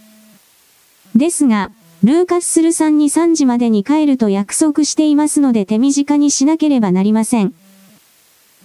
[1.14, 1.70] ですが、
[2.02, 7.54] ルーカススルさんに3時までに帰ると約束していますので手短にしなければなりません。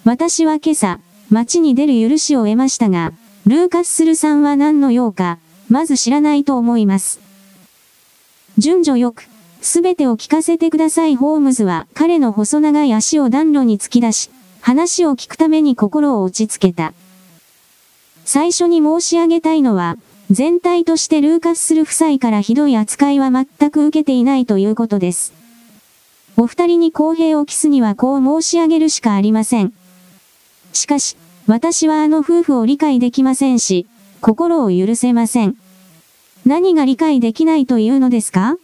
[0.04, 3.14] 私は今朝、街に出る許しを得ましたが、
[3.46, 5.38] ルーカススルさんは何の用か、
[5.70, 7.20] まず知らないと思います。
[8.58, 9.28] 順序よく、
[9.62, 11.16] すべてを聞かせてください。
[11.16, 16.94] ホームズは彼の細長い足を暖炉に突き出し、話を聞くために心を落ち着けた。
[18.26, 19.98] 最初に申し上げたいのは、
[20.30, 25.34] 全体としてルーカスする夫妻からひどい扱いは全く受けていないということです。
[26.38, 29.74] お二人に公平を期すにはこう申し上げるしかありません。
[30.74, 33.86] しかし、私はあの夫婦を理解できませんし、
[34.22, 35.58] 心を許せません。
[36.46, 38.56] 何が理解できないというのですか？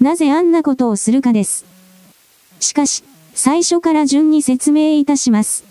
[0.00, 1.64] なぜあんなことをするかです。
[2.60, 3.02] しかし、
[3.34, 5.64] 最初から順に説明いたします。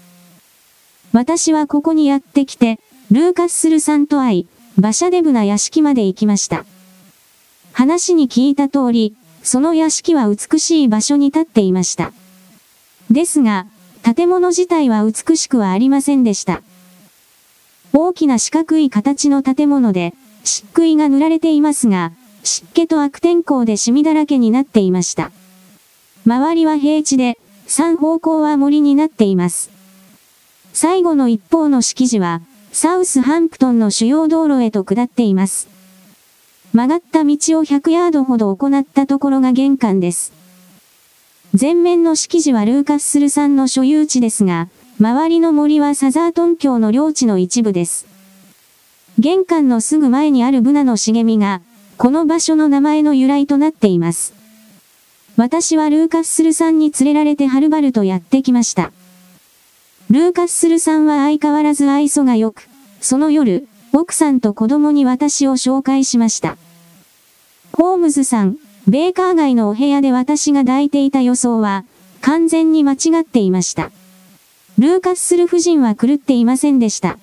[1.13, 2.79] 私はここにやってきて、
[3.11, 6.65] ルーカススルさんと会い、馬車デブな屋敷まで行きました。
[7.71, 12.11] 話に聞いた通り、その屋敷は美しい場所に立っていました。
[13.11, 13.67] ですが、
[14.03, 16.61] 建物自体は美しくはありませんでした。
[17.93, 22.11] 大きな四角い形の建物で、漆喰が塗られていますが、
[22.45, 25.31] 湿気と悪天候でシミだらけになっていました。
[26.25, 29.71] 周りは平地で、三方向は森になっています。
[30.71, 35.67] 最後の一方の敷地は、サウスハンプトンの主要道路へと下っています。
[36.73, 40.33] 曲がった道を100ヤードほど行ったところが玄関です。
[41.59, 44.67] 前面の敷地はルーカッスルさんの所有地ですが、
[44.99, 48.05] 周りの森はサザートン峡の領地の一部です。
[49.17, 51.61] 玄関のすぐ前にあるブナの茂みが、
[51.97, 54.33] この場所の名前の由来となっています。
[55.37, 58.91] 私はルーカッスルさんに連れられてはるばるとやってきました。
[60.09, 62.67] ルーカッスルさんは相変わらず愛想が良く、
[62.99, 66.57] その夜、奥さんと子供に私を紹介しました。
[67.71, 71.85] ホームズさん、ベーカー街のお部屋で私が抱いていた予想は、
[72.21, 73.91] 完全に間違っていました。
[74.77, 77.17] ルーカッスル夫人は狂っていませんでした。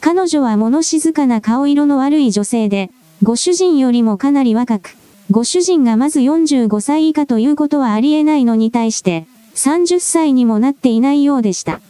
[0.00, 2.90] 彼女は物静かな顔色の悪い女性で、
[3.24, 4.96] ご主人よりもかなり若く、
[5.30, 11.80] ご主人がまず45歳以下ということはありえないのに対して、30歳にもなっていないようでした。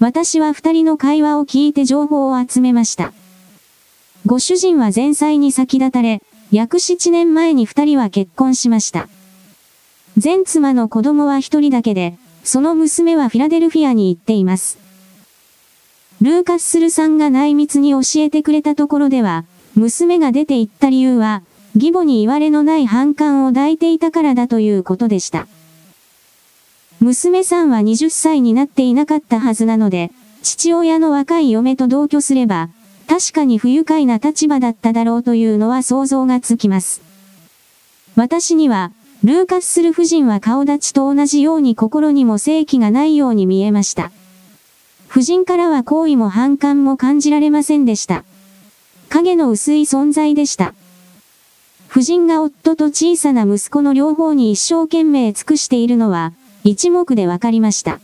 [0.00, 3.12] 私は二人の会話を聞いて情報を集めました。
[4.24, 9.06] ご主人は前妻に先立たれ、約7年前に二人は結婚しました。
[10.16, 14.78] 前妻の子供は一人だけで、その娘はフィラデルフィアに行っています。
[16.22, 19.44] ルーカッスルさんが内密に教えてくれたところでは、
[19.78, 21.42] 娘が出て行った理由は、
[21.74, 25.46] 義母に言われのない反感を抱いていたからだということでした。
[26.98, 30.10] 娘さんは20歳になっていなかったはずなので、
[30.42, 32.70] 父親の若い嫁と同居すれば、
[33.06, 37.00] 確かに不愉快な立場だっただろうというのは想像がつきます。
[38.16, 38.90] 私には、
[39.22, 44.10] ルーカスする夫人は顔立ちと同じように心にも正気がないように見えました。
[45.08, 48.24] 夫人からは好意も反感も感じられませんでした。
[49.08, 50.74] 影の薄い存在でした。
[51.90, 56.32] 夫人が夫と小さな息子の両方に一生懸命尽くしているのは、
[56.64, 58.00] 一目でわかりました。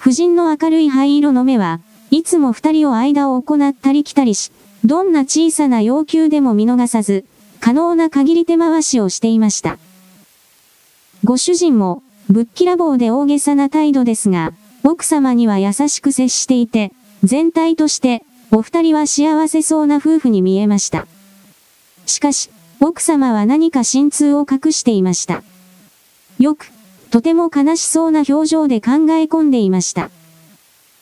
[0.00, 1.80] 夫人の明るい灰色の目は、
[2.12, 4.52] いつも二人を間を行ったり来たりし、
[4.84, 7.24] どんな小さな要求でも見逃さず、
[7.58, 9.78] 可能な限り手回しをしていました。
[11.24, 14.52] ご主人も、ぶっきらぼうで大げさな態度ですが、
[14.84, 16.92] 奥様には優しく接していて、
[17.24, 21.06] 全体として、お二人は幸せそうな夫婦に見えました。
[22.06, 25.42] しかし、奥様は何か心痛を隠していました。
[26.38, 26.70] よく、
[27.10, 30.10] とても悲しそうな表情で考え込んでいました。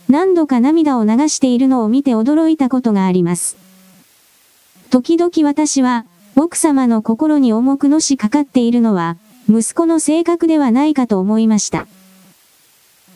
[0.09, 3.57] 何度か涙を流しているのを見て驚いたことがあります。
[4.90, 9.16] 時々私は、奥様の心に重くのしかかっているのは、
[9.49, 11.86] 息子の性格ではないかと思いました。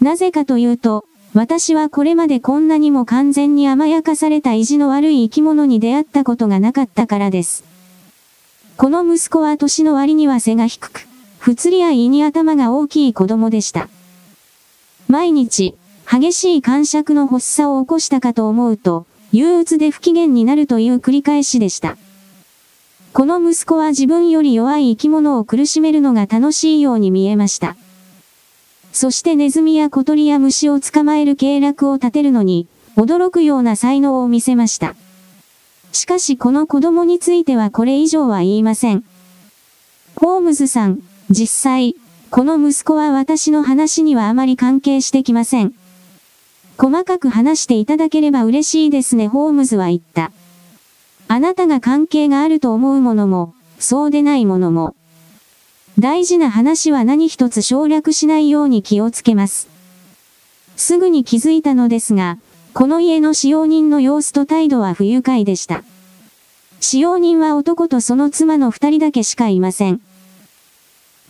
[0.00, 1.04] なぜかというと、
[1.38, 7.62] 私はこれまでこんなにも完全に甘やかされた意地の悪い生き物に出会ったことがなかったからです。
[8.76, 11.06] この息子は年の割には背が低く、
[11.38, 13.88] 不釣り合いに頭が大きい子供でした。
[15.06, 15.76] 毎日、
[16.10, 21.96] 激しい感触の発作を起こしたかと思うと、憂鬱で不機嫌になるという繰り返しでした。
[23.12, 27.76] この息子は自分より弱い生き物を苦しめるのが楽しいように見えました。
[28.92, 32.66] そしてネズミや小鳥や虫を捕まえる計略を立てるのに、
[32.96, 34.96] 驚くような才能を見せました。
[35.92, 39.04] しかしこの子供についてはこれ以上は言いません。
[40.16, 41.94] ホームズさん、実際、
[42.30, 45.74] この息子は私の話にはあまり関係してきません。
[46.76, 50.32] 細かく話していただければ嬉しいですね、ホームズは言った。
[51.28, 54.94] あなたが関係があると思うものも、そうでないものも。
[55.98, 59.68] 大事な話は何一つ省略しないように気をつけます。
[60.76, 62.38] すぐに気づいたのですが、
[62.72, 65.82] この家の使用人の様子と態度は不愉快でした。
[66.78, 70.00] 使用人は男とその妻の二人だけしかいません。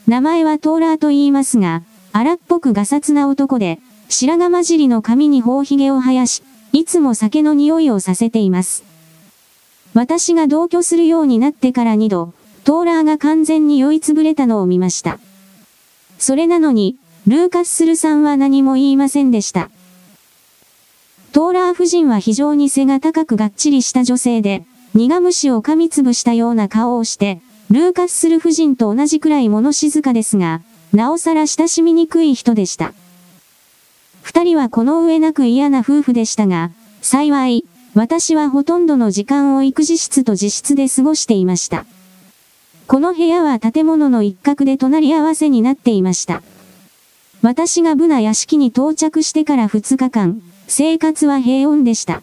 [0.06, 6.42] 名前はトーラーと言いますが、荒っぽくガサツな男で、白髪混じりの髪に頬髭を生やし、
[6.74, 8.84] いつも酒の匂いをさせています。
[9.94, 12.34] 私が同居するようになってから2度、
[12.68, 15.18] トーラーが完全に酔いつぶれたのを見ました。
[16.18, 16.96] それなのに、
[17.26, 19.70] ルーカススルさんは何も言いませんでした。
[21.32, 27.40] トーラー夫人は非常に背が高くがっちりした女性で、苦虫を噛みつぶしたような顔をして、
[27.70, 30.60] ルーカススル夫人と同じくらい物静かですが、
[30.92, 32.92] なおさら親しみにくい人でした。
[34.20, 37.64] 二人はこの上なく嫌な夫婦でしたが、幸い、
[37.94, 41.86] 私はほとんどの時間を育児室と自室で過ごしていました。
[42.88, 46.42] この部屋は建物の一角で隣り合わせになっていました。
[47.42, 52.22] 私がブナ屋敷に到着してから2日間、生活は平穏でした。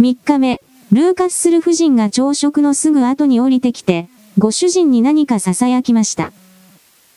[0.00, 6.32] 3日目、ルーカスする夫人が朝食のすぐ後に降りてきて、ご主人に何か囁きました。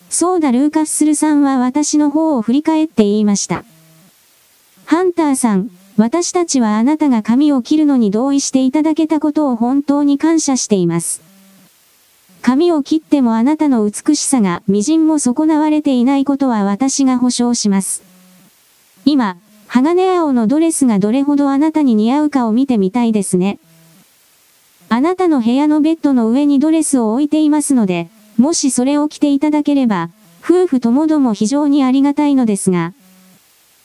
[0.10, 3.64] そうだルーカスするさんは私の方を振り返って言いました。
[4.84, 11.25] ハンターさん、私たちはあなたが髪を切るのに同意していただけたことを本当に感謝しています。
[12.46, 18.04] 髪を切ってもあなたの美しさが微塵も損なわれていないことは私が保証します。
[19.04, 23.58] 今、鋼青のドレスがどれほどあなたに似合うかを見てみたいですね。
[24.90, 30.12] あなたの部屋のベッドの上にドレスを置いていますので、もしそれを着ていただければ、
[30.44, 32.94] 夫婦ともども非常にありがたいのですが、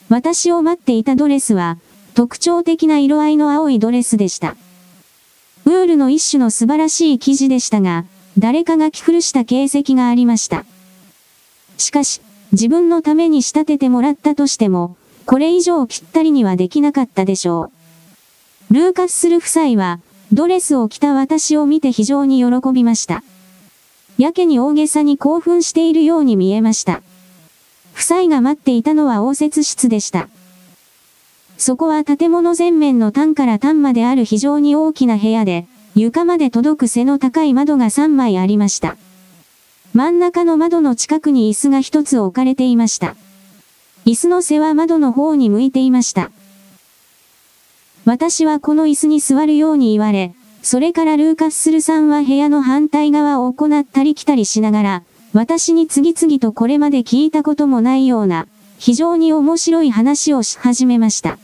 [0.07, 1.79] 私を待っていたドレスは、
[2.13, 4.55] 特徴的な色合いの青いドレスでした。
[5.65, 8.05] ウールの一種の素晴らしい生地でしたが、
[8.37, 10.65] 誰かが着古した形跡がありました。
[11.77, 12.21] しかし、
[12.51, 17.71] 自分のために仕立ててもらったとしても、これ以上ぴったりにはできなかったでしょ
[18.69, 18.73] う。
[18.73, 19.99] ルーカスする夫妻は、
[20.33, 23.23] ドレスを着た私を見て非常に喜びました。
[24.17, 27.01] やけに大げさに興奮しているように見えました。
[27.93, 30.29] 夫妻が待っていたのは応接室でした。
[31.57, 38.95] そこは建物全面の端から端まである非常に大きな部屋で、床まで届く背の高い窓が3枚ありました。
[39.93, 43.15] 真ん中の窓の近くに椅子が1つ置かれていました。
[44.05, 46.31] 椅子の背は窓の方に向いていました。
[48.05, 50.33] 私はこの椅子に座るように言われ、
[50.63, 58.47] それからルーカススルさんは部屋の反対側を行ったり来たりしながら、私に次々とこれまで聞いたこともないような、
[58.79, 61.37] 非常に面白い話をし始めました。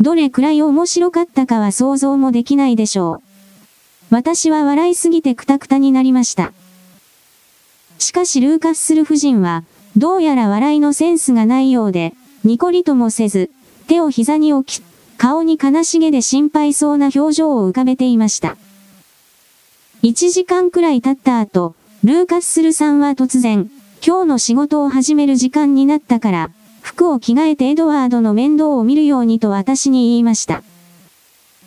[0.00, 3.31] どれくらい面白かったかは想像もできないでしょう。
[4.12, 6.52] 私は笑いすぎてくたくたになりました。
[7.98, 9.64] しかしルーカスする夫人は、
[9.96, 12.12] どうやら笑いのセンスがないようで、
[12.44, 13.50] ニコリともせず、
[13.86, 14.84] 手を膝に置き、
[15.16, 18.58] 顔に悲しげで心配そうな表情を浮かべていました。
[20.02, 23.70] 1時間くらい経った後、ルーカスするさんは突然、
[24.06, 26.50] 今日の仕事を始める時間になったから、
[26.82, 30.62] 服を着替えてエドワードの面倒を見るようにと私に言いました。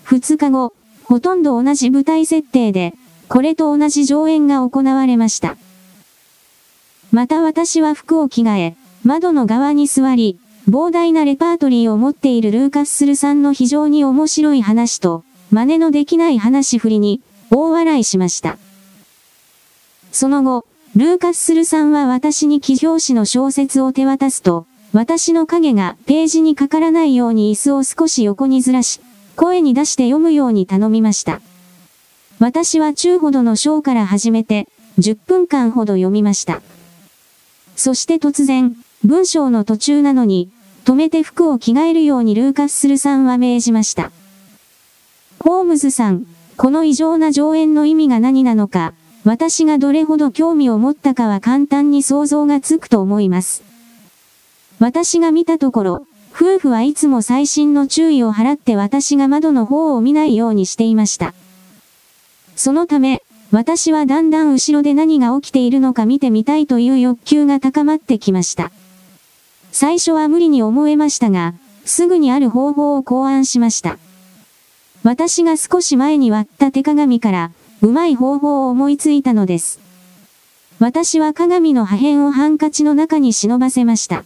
[0.03, 0.73] 二日後、
[1.05, 2.93] ほとんど同じ舞台設定で、
[3.29, 5.55] これと同じ上演が行われました。
[7.11, 18.57] また私は服を着替え、窓の側に座り、膨大なレパートリーを持っているルーカス・スルさんの非常に面白い話と、真似のできない話振りに、大笑いしました。
[20.11, 29.01] その後、ルーカス・スルさんは私に記表紙の小説を手渡すと、私の影がページにかからないように椅子を少し横にずらし、
[29.35, 31.41] 声に出して読むように頼みました。
[32.39, 34.67] 私は中ほどの章から始めて、
[34.99, 36.61] 10分間ほど読みました。
[37.75, 40.49] そして突然、文章の途中なのに、
[40.85, 44.11] 止めて服を着替えるようにルーカス・スルさんは命じました。
[45.39, 46.25] ホームズさん、
[46.57, 48.93] この異常な上演の意味が何なのか、
[49.25, 53.63] 私がどれほど興味を持ったかは簡単に想像がつくと思います。
[54.79, 56.07] 私が見たところ、
[56.37, 61.33] 夫婦はいつも最新の注意を払って私が窓の方を見ないようにしていました。
[62.57, 68.73] そのため、私はだんだん後ろで何が起きているのか見てみたいという欲求が高まってきました。
[69.71, 71.53] 最初は無理に思えましたが、
[71.85, 73.97] すぐにある方法を考案しました。
[75.03, 79.79] 私が少し前に割った手鏡から、うまい方法を思いついたのです。
[80.79, 84.25] 私は鏡の破片をハンカチの中に忍ばせました。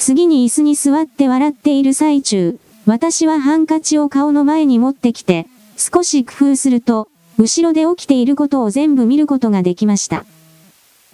[0.00, 5.46] 次に椅子に座って笑っている最中、私はハンカチを顔の前に持ってきて、
[5.76, 10.24] 少し工夫すると、後ろで起きていることを全部見ることができました。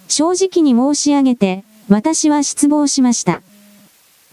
[0.07, 3.41] 正直に申し上げて、私は失望しました。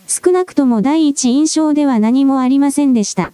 [0.07, 3.33] 少なくとも第一印象では何もありませんでした。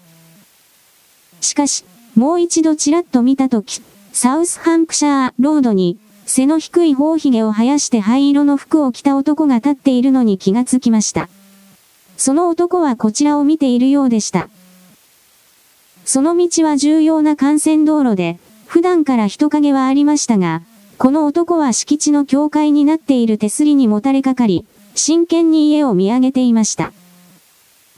[1.43, 1.85] しかし、
[2.17, 3.83] もう一度ちらっと見たとき、
[4.15, 5.99] サウスハンプシャーロードに、
[6.33, 11.29] 背の低い頬髭を生やして灰色の服を着た男が立っているのに気がつきました。
[12.17, 14.49] その男はこちらを見ているようでした。
[16.05, 20.63] その道は重要な幹線道路で、普段から人影はありましたが、
[20.99, 24.65] この男は敷地の境界になっている手すりにもたれかかり、
[24.95, 26.93] 真剣に家を見上げていました。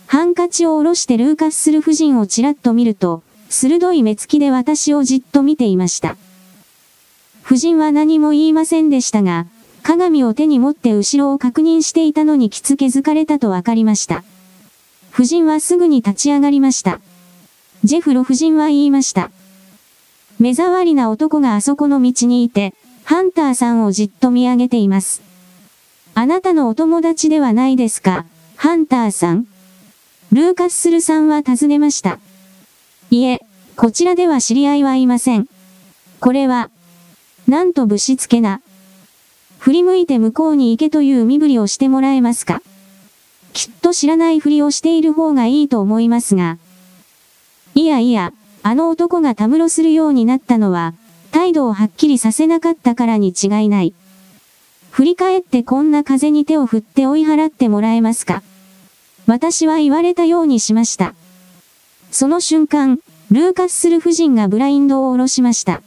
[0.06, 6.16] ハンカチを下ろしてルーカスする夫人をちらっと見ると、鋭い目つきで私をじっと見ていました。
[7.44, 9.46] 夫人は何も言いませんでしたが、
[9.82, 14.22] 鏡を手に持って後ろを確認していたのにきつけづかれたとわかりました。
[15.12, 17.00] 夫人はすぐに立ち上がりました。
[17.84, 19.30] ジェフロ夫人は言いました。
[20.38, 22.74] 目障りな男があそこの道にいて、
[23.04, 25.22] ハンターさんをじっと見上げています。
[26.14, 28.24] あなたのお友達ではないですか、
[28.56, 29.46] ハンターさん。
[30.30, 32.18] ルーカススルさんは尋ねました。
[33.10, 33.40] いえ、
[33.76, 35.48] こちらでは知り合いはいません。
[36.20, 36.70] これは、
[37.48, 38.60] なんとぶしつけな。
[39.58, 42.62] 振り向いて向こうに行けという身振りをしてもらえますか？
[43.52, 46.58] きっと知らないふりをしている方がいいと思いますが。
[47.74, 48.32] いやいや、
[48.62, 50.94] あの男がたむろするようになったのは、
[51.30, 53.94] 態度をはっきりさせなかったからに違いない。
[54.90, 58.42] 振り返ってこんな風に手を振って追い払ってもらえますか？
[59.26, 61.14] 私は言われたようにしました。
[62.10, 62.98] その瞬間、
[63.30, 65.80] ルーカスする夫人がブラインドを下ろしました。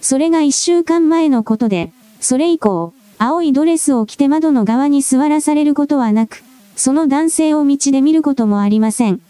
[0.00, 6.42] それが一週間前のことで、それ以降、青いドレスを着て窓の側に座らされることはなく、
[6.74, 9.20] その男性を道で見ることもありません。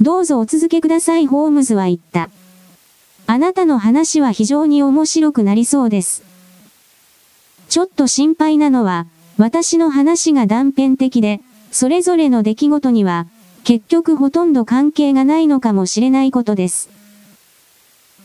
[0.00, 2.30] どうぞお続けくださいホームズは言った。
[3.26, 6.24] あなたの話は非常に面白くなりそうです。
[7.68, 9.06] ちょっと心配なのは、
[9.38, 11.40] 私の話が断片的で、
[11.70, 13.26] それぞれの出来事には、
[13.64, 16.90] 結局ほとんど関係がないのかもしれないことです。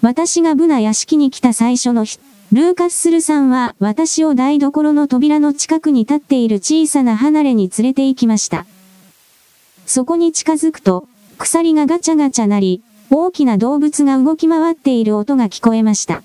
[0.01, 2.19] 私がブナ屋敷に来た最初の日、
[2.53, 8.65] ルーカススルさんは私を台所の扉の近くに立っている小さな離れに連れて行きました。
[9.85, 12.81] そこに近づくと、鎖がガチャガチャなり、
[13.11, 16.23] 大きな動物が動き回っている音が聞こえました。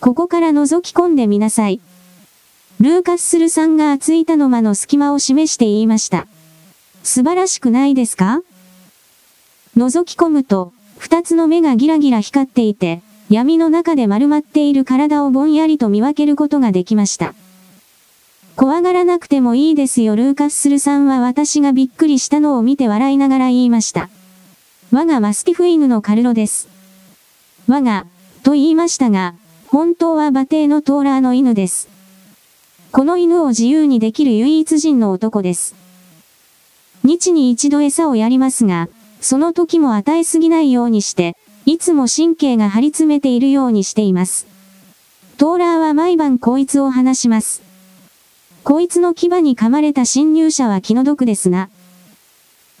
[0.00, 1.80] ここから覗き込んでみなさい。
[2.80, 6.26] ルーカススルさんが厚い板の間の隙間を示して言いました。
[7.02, 8.42] 素晴らしくないですか？
[9.76, 10.72] 覗き込むと、
[11.04, 17.34] 二つの目がギラギラ光っていて、闇の中で丸まっている体をぼんやりと見分けることができました。
[18.56, 24.08] 怖がらなくてもいいですよルーカススルさんは私がびっくりしたのを見て笑いながら言いました。
[24.92, 26.68] 我がマスティフ犬のカルロです。
[27.68, 28.06] 我が、
[28.42, 29.34] と言いましたが、
[29.66, 31.90] 本当は馬蹄のトーラーの犬です。
[32.92, 35.74] この犬を自由にできる唯一人の男です。
[37.02, 38.88] 日に一度餌をやりますが、
[39.24, 44.46] その時も与えすぎないようにして、いつも神経が張り詰めているようにしています。
[45.38, 47.62] トーラーは毎晩こいつを話します。
[48.64, 51.70] こいつの牙に噛まれた侵入者は気の毒ですが、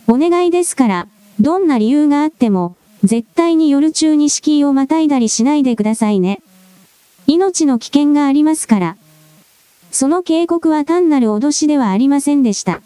[0.06, 1.08] お願いですから、
[1.40, 6.42] どんな理由があっても、絶対に夜中に敷居をまたいだりしないでくださいね。
[7.26, 8.96] 命の危険がありますから。
[9.92, 12.82] その警告は単なる脅しではありませんでした。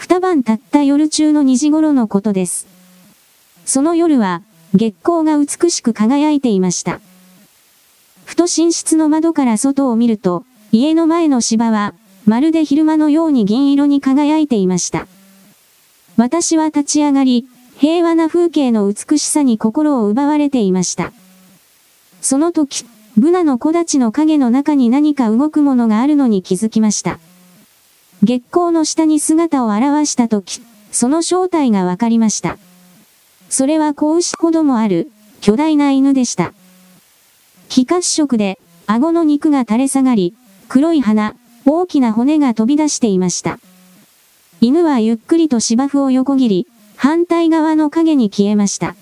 [0.00, 2.66] 二晩経った夜中の2時頃のことです。
[3.66, 4.40] その夜は、
[4.74, 7.02] 月光が美しく輝いていました。
[8.24, 11.92] ふと寝室の窓から外を見ると、家の前の芝は、
[12.24, 15.06] まるで昼間のように銀色に輝いていました。
[16.16, 17.46] 私は立ち上がり、
[17.76, 21.12] 平和な風景の美しさに心を奪われていました。
[22.22, 22.86] その時、
[23.18, 27.20] ブナの木立の影の中に何か動くものがあるのに気づきました。
[28.22, 30.60] 月光の下に姿を現した時、
[30.92, 32.58] その正体がわかりました。
[33.48, 35.10] それは子牛ほどもある、
[35.40, 36.52] 巨大な犬でした。
[37.70, 40.34] 非褐色で、顎の肉が垂れ下がり、
[40.68, 43.58] 黒い鼻、大きな骨が飛び出していました。
[44.60, 46.66] 犬はゆっくりと芝生を横切り、
[46.96, 48.94] 反対側の影に消えました。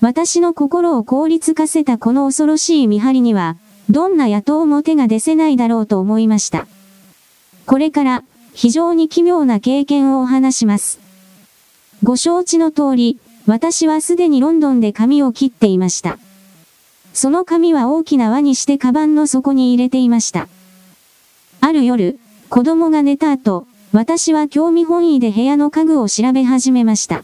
[0.00, 3.56] 私の心を凍りつかせたこの恐ろしい見張りには、
[3.90, 6.66] どんな野党も手が出せないだろうと思いました。
[7.70, 10.98] これから、非常に奇妙な経験をお話します。
[12.02, 16.18] ご承知の通り、私はすでにロンドンで髪を切っていました。
[17.12, 20.48] その髪は大きな輪にしてカバンの底に入れていました。
[21.60, 22.18] ある夜、
[22.48, 27.22] 子供が寝た後、私は興味本位で部屋の家具を調べ始めました。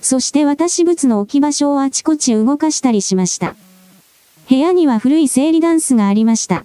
[0.00, 3.56] そして私物の置き場所をあちこち動かしたりしました。
[4.48, 6.64] 部屋には古い整理ダンスがありました。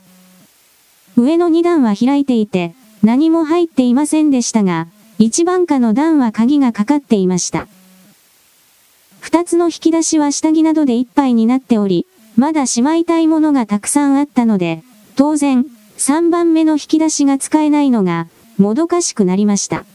[1.18, 4.88] 上の2段は開いていて、何も入っていませんでしたが、
[5.18, 7.68] 一番下の段は鍵がかかっていました。
[9.20, 12.05] 二つの引き出しは下着などでいっぱいになっており、
[12.36, 14.84] まだしまいたいものがたくさんあったので、
[15.16, 15.66] 当然、
[15.97, 19.86] 3番目の引き出しが使えないのが、もどかしくなりました。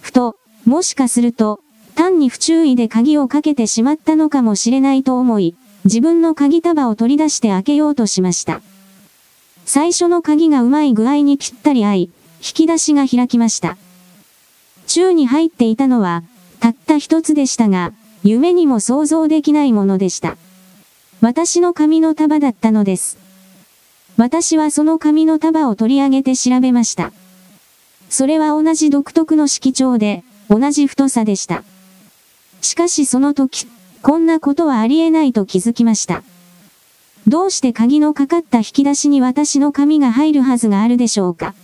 [0.00, 0.36] ふと、
[0.66, 1.60] もしかすると、
[1.94, 8.60] 単に不注意で鍵をかけてしまったのかもしれないと思い、自分の鍵束を取り出して開けようとしました。
[9.66, 12.10] 最初の鍵がうまい具合にぴったり合い、引
[12.40, 13.76] き出しが開きました。
[14.86, 16.22] 宙に入っていたのは、
[16.60, 17.92] たった一つでしたが、
[18.22, 20.36] 夢にも想像できないものでした。
[21.20, 23.18] 私の髪の束だったのです。
[24.16, 27.12] 私はその紙の束を取り上げて調べました。
[28.08, 31.64] それは同じ独特の色調で、同じ太さでした。
[32.62, 33.66] しかしその時、
[34.00, 36.22] こんなことはありえないと気づきました。
[37.26, 41.54] どうして鍵のかかった引き出しに私の紙が入るはずがあるでしょうか？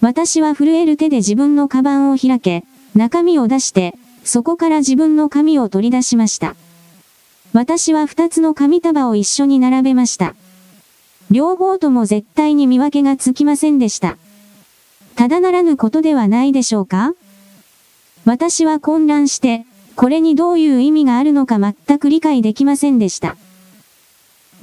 [0.00, 6.54] 私は震える手で自分のカバンを開け、中身を出して、そこから自分の紙を取り出しました。
[7.52, 10.34] 私は二つの紙束を一緒に並べました。
[11.30, 14.18] 両方とも絶対に見分けがつきませんでした。
[15.16, 17.12] ただならぬことではないでしょうか？
[18.24, 23.36] 私は混乱して、これにどういう意味があるのか全く理解できませんでした。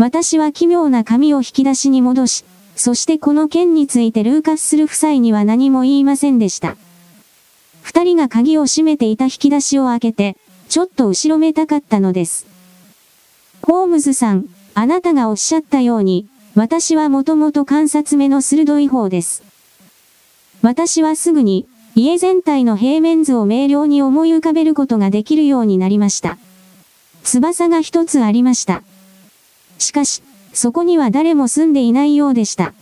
[0.01, 2.43] 私は奇妙な紙を引き出しに戻し、
[2.75, 6.75] そしてこの件についてルーカスする夫妻には何も言いませんでした。
[7.83, 10.37] 二人が鍵を閉めていた引き出しを開けて、
[10.69, 12.47] ちょっと後ろめたかったのです。
[13.61, 16.25] ホームズさん、あなたがおっしゃったように、
[16.55, 19.43] 私はもともと観察目の鋭い方です。
[20.63, 26.39] 私はすぐに、家全体の平面図を明瞭に思い浮かべることができるようになりました。
[27.21, 28.81] 翼が一つありました。
[29.81, 30.21] しかし、
[30.53, 32.73] そこには誰も住んでいないようでした。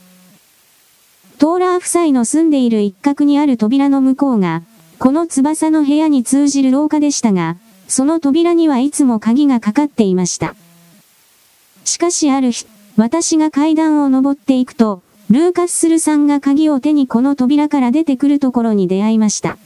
[1.37, 4.63] トーラー夫妻の住んでいる一角にある扉の向こうが、
[4.97, 7.55] この翼の部屋に通じる廊下でしたが、
[7.87, 10.55] その扉にはいつも鍵がかかっていました。
[11.85, 19.57] しかしある日、私が階段を登っていくと、ルーカッスルさんが鍵を手にこの扉から出てくるところに出会いました。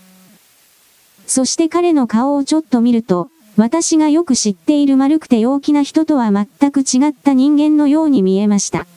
[1.26, 8.88] そして彼の顔をちょっと見ると、私がよく知っている丸くて陽気な人とは全く違った人間のように見えました。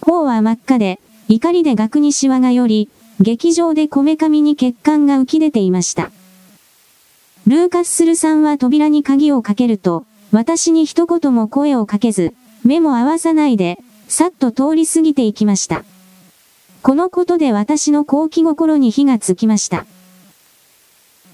[0.00, 2.88] 頬は真っ赤で、怒りで額にシワが寄り、
[3.20, 6.10] 劇場でこめかみに血管が浮き出ていました。
[7.46, 12.34] ルーカッスルさんは扉に鍵をかけると、私に一言も声をかけず、
[12.64, 13.78] 目も合わさないで、
[14.08, 15.84] さっと通り過ぎていきました。
[16.82, 19.86] このことで私の好奇心に火がつきました。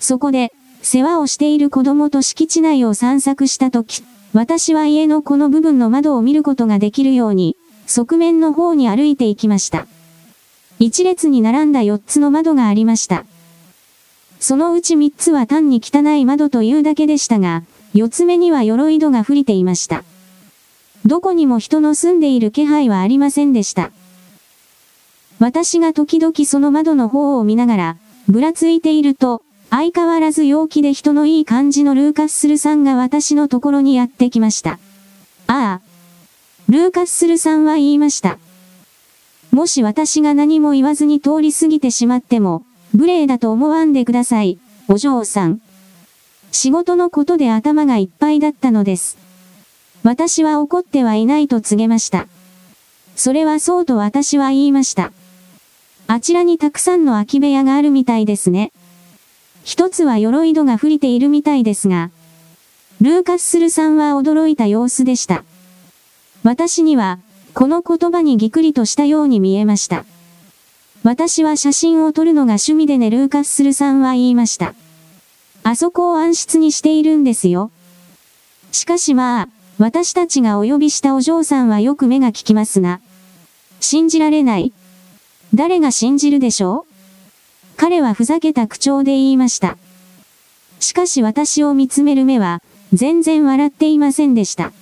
[0.01, 0.53] そこで、
[0.83, 4.03] 世話をしている子供と敷地内を散策したとき、
[4.33, 7.57] 私は家のこの部分の窓を見ることができるように、
[7.87, 9.87] 側面の方に歩いていきました。
[10.79, 13.25] 一列に並んだ4つの窓がありました。
[14.39, 17.65] そのうち3つは単に汚い窓というだけでしたが、
[17.95, 20.05] 4つ目には鎧戸が降りていました。
[21.07, 23.91] どこにも人の住んでいる気配はありませんでした。
[25.41, 27.97] 私が時々その窓の方を見ながら、
[28.29, 34.79] ぶらついていると、相変わらず陽気で人のいい感じのルーカススルさんが私のところにやってきました。
[35.47, 35.81] ああ。
[36.69, 38.39] ルーカススルさんは言いました。
[39.51, 44.59] もし私が何も言わずに通り過ぎてしまっても、無礼だと思わんでください、
[44.89, 45.61] お嬢さん。
[46.53, 49.19] 仕事のことで頭がいっぱいだったのです。
[50.03, 52.27] 私は怒ってはいないと告げました。
[53.17, 55.13] それはそうと私は言いました。
[56.07, 58.73] あちらにたくさんの空き部屋があるみたいですね。
[59.69, 62.11] 一つは鎧戸が降りているみたいですが、
[63.03, 65.45] ルーカススルさんは驚いた様子でした。
[66.43, 67.19] 私には、
[67.53, 70.07] この言葉にぎくりとしたように見えました。
[71.03, 74.75] 私は写真を撮るのが趣味でねルーカススルさんは言いました。
[75.65, 77.71] あそこを暗室にしているんですよ。
[78.73, 83.03] しかしまあ、私たちがお呼びしたお嬢さんはよく目が利きますが、
[83.81, 84.73] 信じられない。
[85.53, 86.88] 誰が信じるでしょう？
[87.79, 89.79] 彼はふざけた口調で言いました。
[90.81, 92.61] しかし私を見つめる目は、
[92.93, 94.73] 全然笑っていませんでした。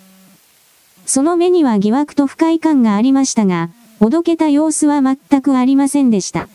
[1.04, 3.68] その目には疑惑と不快感がありましたが、
[4.00, 6.48] おどけた様子は全くありませんでした。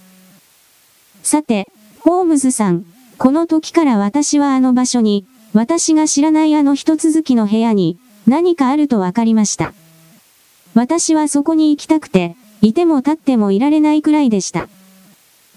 [1.22, 1.68] さて、
[2.00, 2.86] ホームズさん、
[3.20, 9.74] この時から私はあの場所に、私が知らないあの一続きの部屋に、何かあるとわかりました。
[10.74, 14.68] 私はそこに行きたくて、いても立ってもいられないくらいでした。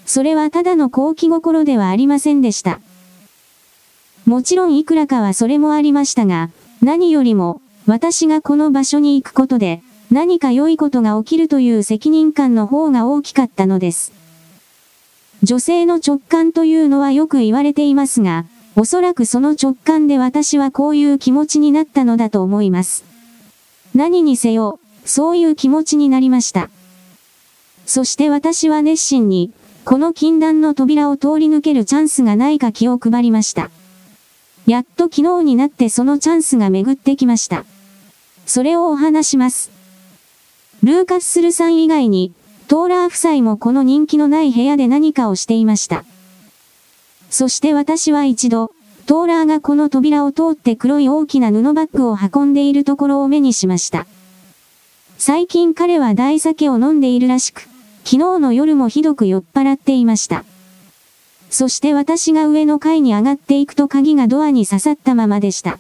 [0.07, 2.80] それはただの好奇心ではありませんでした。
[4.26, 6.50] もちろんいくらかはそれもありましたが、
[6.82, 14.12] 何よりも、私がこの場所に行くことで、何か良いことが起きるという責任感の方が大きかったのです。
[15.42, 18.46] 女性の直感というのはよく言われていますが、
[18.76, 23.05] おそらくその直感で私はこういう気持ちになったのだと思います。
[23.94, 26.70] 何にせよ、そういう気持ちになりました。
[27.86, 29.52] そして私は熱心に、
[29.85, 33.70] この禁断の扉を通り抜けるチャンスがないか気を配りました。
[34.66, 37.66] やっと昨日になってそのチャンスが巡ってきました。
[38.47, 39.70] それをお話します。
[40.82, 42.32] ルーカス・スルさん以外に、
[42.66, 46.05] トーラー夫妻もこの人気のない部屋で何かをしていました。
[47.28, 48.72] そして私は一度、
[49.05, 54.07] トーラーがこの扉を通って黒い大きな布バッグを運んでいるところを目にしました。
[55.18, 57.68] 最近彼は大酒を飲んでいるらしく、
[58.05, 60.44] 昨日の夜もひどく酔っ払っていました。
[61.50, 65.78] そして私が上の階に上がっていくと鍵がドアに刺さったままでした。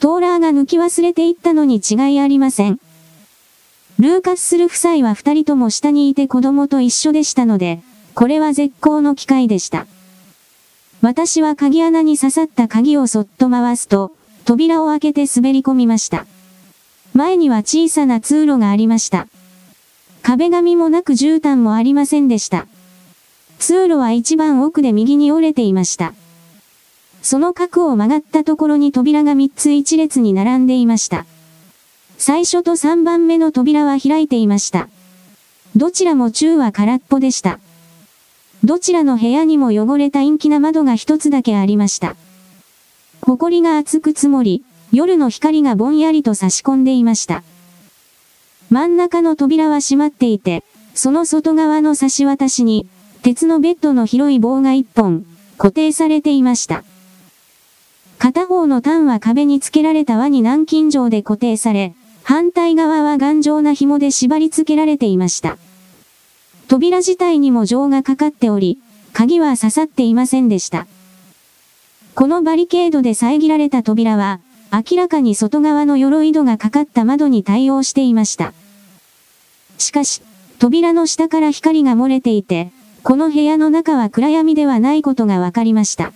[0.00, 2.78] トーラーが抜き忘れていったのに違いありません。
[3.98, 7.80] ルーカスする夫妻は二人とも下にいて子供と一緒でしたので、
[8.14, 9.86] これは絶好の機会でした。
[11.00, 14.12] 私は鍵穴に刺さった鍵をそっと回すと、
[14.44, 16.26] 扉を開けて滑り込みました。
[17.12, 19.28] 前には小さな通路がありました。
[20.26, 22.66] 壁紙もなく絨毯もありませんでした。
[23.58, 26.14] 通路は一番奥で右に折れていました。
[27.20, 31.26] その角を曲がったところに扉が3つ一列に並んでいました。
[32.16, 34.88] 最初と3番目の扉は開いていました。
[35.76, 37.60] どちらも中は空っぽでした。
[38.64, 42.16] どちらの部屋にも汚れた陰気な窓が一つだけありました。
[43.20, 47.42] 埃が厚く積もり、夜の光がぼんやりと差し込んでいました。
[48.74, 50.64] 真ん中の扉は閉まっていて、
[50.96, 52.88] その外側の差し渡しに、
[53.22, 55.24] 鉄のベッドの広い棒が一本、
[55.58, 56.82] 固定されていました。
[58.18, 61.94] 片方の端は壁に付けられた輪に南京錠で固定され、
[62.24, 65.56] 反対側は頑丈な紐で縛り付けられていました。
[66.66, 68.80] 扉自体にも錠がかかっており、
[69.12, 70.88] 鍵は刺さっていませんでした。
[72.16, 74.40] このバリケードで遮られた扉は、
[74.72, 78.52] 明らかに外側の鎧戸がかかった窓に対応していました。
[79.78, 80.22] しかし、
[80.58, 82.70] 扉の下から光が漏れていて、
[83.02, 86.12] この部屋の中は暗闇ではないことが分かりました。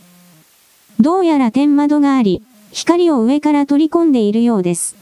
[1.01, 2.43] どうやら天窓があり、
[2.73, 4.97] 光を上から取り込んでいるようです。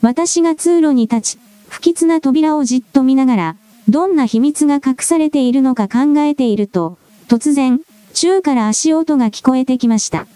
[0.00, 1.38] 私が通路に立ち、
[1.68, 3.56] 不吉な扉をじっと見ながら、
[3.88, 6.98] どんな秘密が隠されているのか考えていると、
[7.28, 7.80] 突然、
[8.14, 10.26] 宙から足音が聞こえてきました。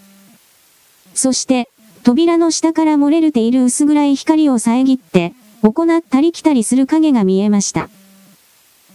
[1.14, 1.68] そして、
[2.03, 7.89] 扉の下から漏れるている薄暗い光を遮って、行ったり来たりする影が見えました。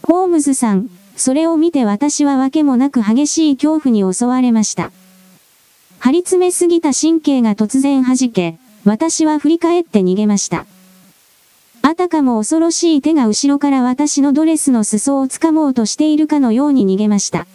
[0.04, 4.92] ホームズさん、それを見て私はわけもなく激しい恐怖に襲われました。
[6.00, 10.66] 張り詰めすぎた神経が突然弾け、私は振り返って逃げました。
[11.82, 17.48] あたかも恐ろしい手が後ろから私のドレスの裾を掴もうとしているかのように逃げました。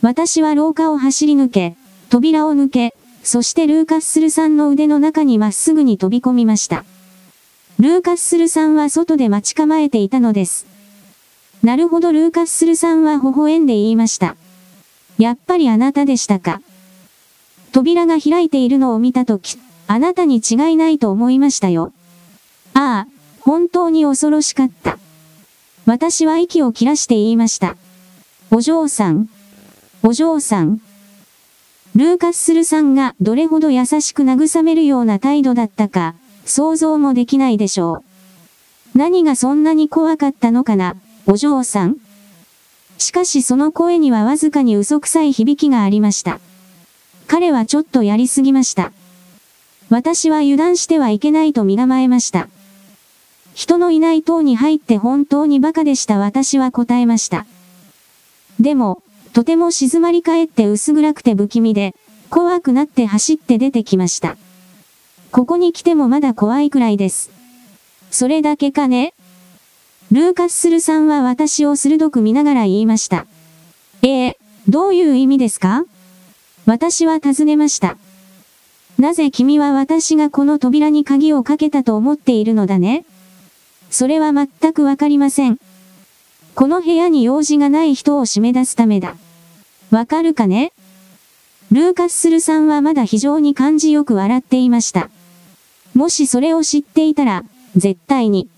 [0.00, 1.76] 私は廊下を走り抜け、
[2.10, 6.84] 扉を抜け、そしてルーカッスルさんの腕の中にまっすぐに飛び込みました。
[7.82, 10.66] ルーカッスルさんは外で待ち構えていたのです。
[11.64, 14.36] なるほどルーカッスルさんは微笑んで言いました。
[15.18, 16.62] やっぱりあなたでしたか。
[17.72, 19.58] 扉が開いているのを見たとき、
[19.88, 21.92] あなたに違いないと思いましたよ。
[22.72, 23.08] ああ、
[23.40, 24.96] 本当に恐ろしかった。
[25.84, 27.76] 私は息を切らして言いました。
[28.52, 29.28] お嬢さん。
[30.04, 30.80] お嬢さん。
[31.96, 36.14] ルーカススルさんがどれほど優しく慰めるような態度だったか、
[36.44, 38.02] 想像もできないでしょ
[38.94, 38.98] う。
[38.98, 41.96] 何がそんなに怖かったのかな、お嬢さん。
[42.98, 46.40] しかしその声にはわずかに嘘くさい響きがありました。
[47.26, 48.92] 彼はちょっとやりすぎました。
[49.88, 52.48] 私は油断してはいけないと身構えました。
[53.54, 57.46] 人のいない塔に入って本当に馬鹿でした私は答えました。
[58.60, 61.94] でも、とても静まり返って薄暗くて不気味で、
[62.30, 64.36] 怖くなって走って出てきました。
[65.32, 67.30] ここに来てもまだ怖いくらいです。
[68.10, 69.14] それだけかね？
[70.10, 73.24] ルーカススルさんは私を鋭く見ながら言いました。
[74.02, 75.86] ええ、どういう意味ですか？
[76.66, 77.96] 私は尋ねました。
[78.98, 83.06] なぜ君は私がこの扉に鍵をかけたと思っているのだね？
[83.90, 85.58] それは全くわかりません。
[86.54, 89.16] この部屋に用事がない人を締め出すためだ。
[89.90, 90.74] わかるかね？
[91.70, 95.08] ルーカススルさんはまだ非常に感じよく笑っていました。
[95.94, 97.44] もしそれを知っていたら、
[97.76, 98.48] 絶対に。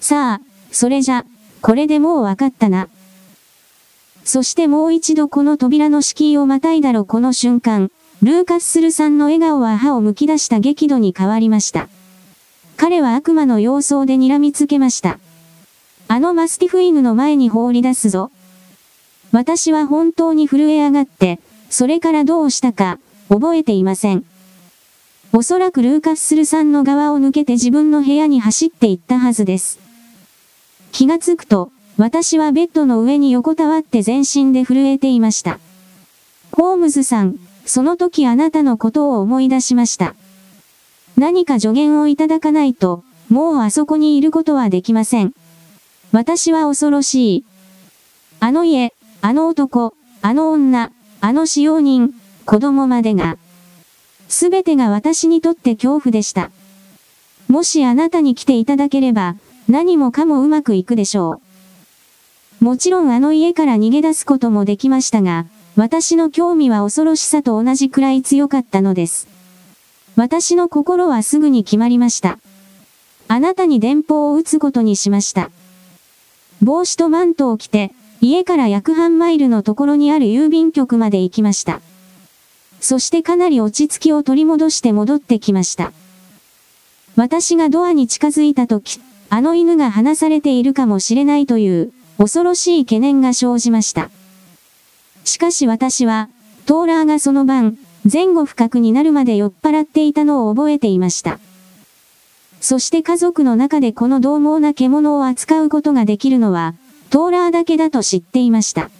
[0.00, 0.40] さあ、
[0.70, 1.24] それじゃ、
[1.60, 2.88] これでもうわかったな。
[4.24, 7.90] そしてもう一度この扉の敷居をまたいだろこの瞬間、
[8.22, 11.88] ルーカススルさんの笑顔は歯を剥き出した激怒に変わりました。
[12.76, 15.18] 彼は悪魔の様相で睨みつけました。
[16.08, 18.30] あのマスティフ犬の前に放り出すぞ。
[19.30, 21.38] 私は本当に震え上がって、
[21.70, 22.98] それからどうしたか、
[23.28, 24.24] 覚えていません。
[25.32, 29.78] おそらくルーカススルさんの側を抜けて自分の部屋に走って行ったはずです。
[30.90, 35.58] 気がつくと、私はベッドの上に横たわって全身で震えていました。
[36.52, 40.14] ホームズさん、その時あなたのことを思い出しました。
[41.18, 45.34] 何か助言をいただかないと、もうあそこにいることはできません。
[46.10, 47.44] 私は恐ろしい。
[48.40, 52.14] あの家、あの男、あの女、あの使用人、
[52.46, 53.36] 子供までが。
[54.28, 56.50] すべてが私にとって恐怖でした。
[57.48, 59.36] もしあなたに来ていただければ、
[59.68, 61.40] 何もかもうまくいくでしょ
[62.60, 62.64] う。
[62.64, 69.28] もちろんあの家から逃げ出すこともできましたが、私の興味は恐ろしさと同じくらい強かったのです。
[70.16, 72.38] 私の心はすぐに決まりました。
[73.28, 75.50] あなたに電報を打つことにしました。
[76.60, 81.80] 帽子とマントを着て、家から約半マイルのところにある郵便局まで行きました。
[82.80, 85.92] そしてかなり落ち着きを取り戻して戻ってきました。
[87.16, 89.00] 私がドアに近づいたとき、
[89.30, 94.10] あの犬が離されているかもしれないという恐ろしい懸念が生じました。
[95.24, 96.28] しかし私は、
[96.66, 97.76] トーラーがその晩、
[98.10, 101.38] 前後不覚になるまで酔っ払っていたのを覚えていました。
[102.60, 106.74] そして家族の中でこの獰猛な獣を扱うことができるのは、
[107.10, 108.90] トーラーだけだと知っていました。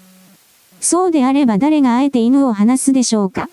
[0.80, 3.48] そうであれば誰があえて犬を離すでしょうか。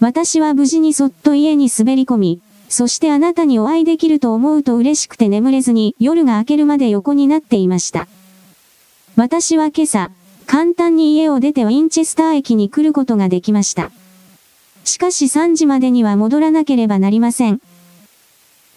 [0.00, 2.40] 私は無事にそっと家に滑り込み、
[2.70, 8.08] そしてあなたにお会いできると思うと嬉しくて眠れずに夜が明けるまで横になっていました。
[9.16, 10.10] 私は今朝、
[10.46, 13.90] 簡単に家を出てウィンチェスター駅に来ることができました。
[14.84, 17.60] しかし3時までには戻らなければなりません。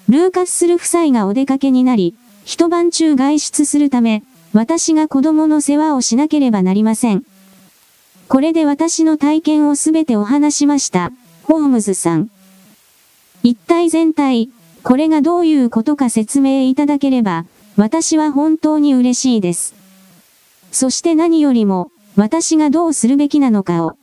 [0.09, 7.23] ルーカスする夫妻がお出かけになり、一晩中外出するため、私が子供の世話をしなければなりません。
[8.27, 11.11] これで私の体験をすべてお話しました。
[11.43, 12.29] ホームズさん。
[13.43, 14.49] 一体全体、
[14.83, 17.45] これがどういうことか説明いただければ、
[17.75, 19.75] 私は本当に嬉しいです。
[20.71, 23.97] そして何よりも、私がどうするべきなのかを。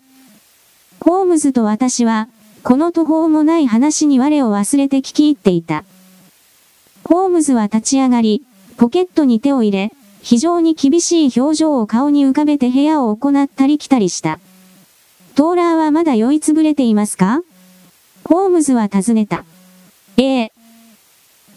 [1.01, 2.29] ホームズと私は、
[2.63, 5.85] この途方もない話に我を忘れて聞き入っていた。
[7.05, 8.43] ホームズは立ち上がり、
[8.77, 9.93] ポケットに手を入れ、
[10.23, 14.39] 非常に厳しい表情を顔に浮かべて部屋を行ったり来たりした。
[15.35, 17.43] トーラーはまだ酔いつぶれていますか？
[18.25, 19.45] ホームズは尋ねた。
[20.17, 20.53] ええ。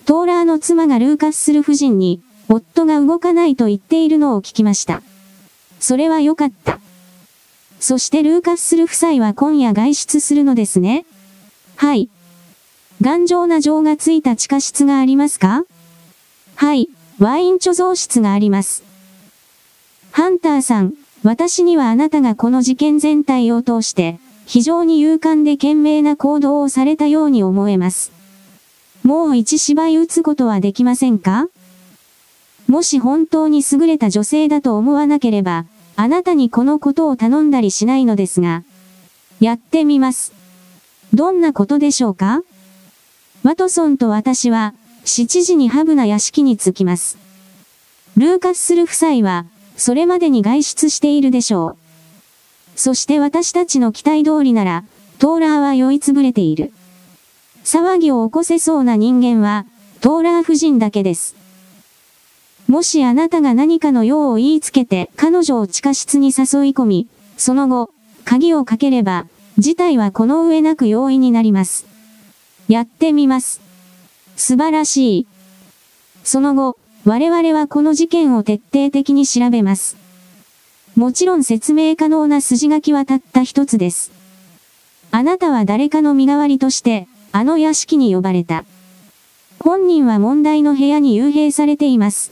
[0.06, 5.02] トーラーの妻がルーカスする夫人に、夫が動かないと言っているのを聞きました。
[5.80, 6.80] それは良かった。
[7.80, 11.06] そしてルーカスする夫妻は今夜外出するのですね。
[11.76, 12.10] はい。
[13.02, 15.64] 頑丈な錠がついた地下室がありますか？
[16.56, 16.88] はい、
[17.20, 18.84] ワイン貯蔵室があります。
[20.12, 20.94] ハンターさん、
[21.24, 28.12] 私にはあなたがこの事件全体を通して、非常に勇敢で賢明な行動をされたように思えます。
[29.04, 31.48] もう一芝居打つことはできませんか？
[32.68, 38.64] もし本当に優れた女性だと思わなければ、あなたにこのことを頼んだりしないのですが、
[39.40, 40.34] やってみます。
[41.14, 42.42] どんなことでしょうか？
[43.44, 44.74] ワトソンと私は、
[45.06, 47.18] 7時にハブな屋敷に着きます。
[48.16, 49.46] ルーカスする夫妻は、
[49.76, 51.78] それまでに外出しているでしょう。
[52.76, 54.84] そして私たちの期待通りなら、
[55.20, 56.72] トーラーは酔いつぶれている。
[57.64, 59.66] 騒ぎを起こせそうな人間は、
[60.02, 61.36] トーラー夫人だけです。
[62.68, 66.36] もしあなたが何かの用を言いつけて彼女を地下室に誘い
[66.70, 67.90] 込み、その後、
[68.26, 69.26] 鍵をかければ、
[69.58, 71.86] 事態はこの上なく容易になります。
[72.68, 73.63] やってみます。
[74.36, 75.28] 素晴らしい。
[76.24, 79.98] その後、我々はこの事件を徹底的に調べます。
[80.96, 84.12] もちろん説明可能な筋書きはたった一つです。
[85.12, 88.64] あなたは誰かの身代わりとして、あの屋敷に呼ばれた。
[89.60, 92.32] 本人は問題の部屋に幽閉されています。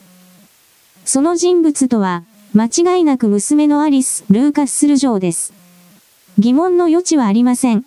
[1.04, 2.24] その人物とは、
[2.54, 5.52] 間違いなく娘のアリス・ルーカス・スルジョーです。
[6.38, 7.84] 疑問の余地はありません。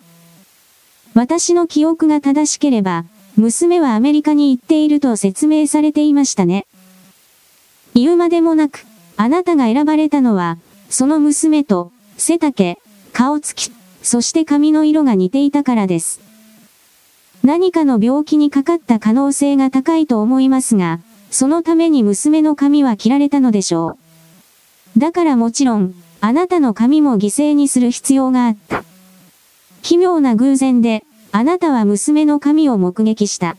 [1.14, 3.04] 私の記憶が正しければ、
[3.36, 6.66] 娘はアメリカに行っていると説明されていましたね。
[7.94, 10.58] 言うまでもなく、あなたが選ばれたのは、
[10.88, 12.78] その娘と、背丈、
[13.12, 13.72] 顔つき、
[14.02, 16.20] そして髪の色が似ていたからです。
[17.42, 23.98] 何かの病気にかかった可能性が高いと思いますが、そのために娘の髪は切られたのでしょ
[24.96, 24.98] う。
[24.98, 28.84] だからもちろん、あなたの髪も犠牲にする必要があった。
[29.82, 31.04] 奇妙な偶然で、
[31.36, 33.58] あなたは娘の髪を目撃した。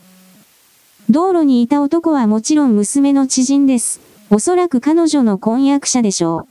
[1.12, 4.02] 道路にいた男はもちろん娘の知人です。
[4.32, 6.48] おそらく彼女の婚約者でしょう。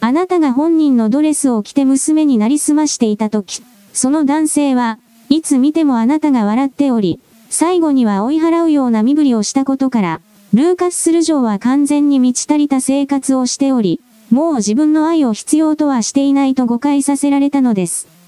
[0.00, 3.62] あなたが本人のドレスを着て娘になりすましていたとき、
[3.92, 7.20] その男性はいつ見てもあなたが笑っており、
[7.50, 10.20] 最後には追い払うような身振りをしたことから、
[10.54, 14.00] ルーカス・スルジョーは完全に満ち足りた生活をしており、
[14.32, 18.19] もう自分の愛を必要とはしていないと誤解させられたのです。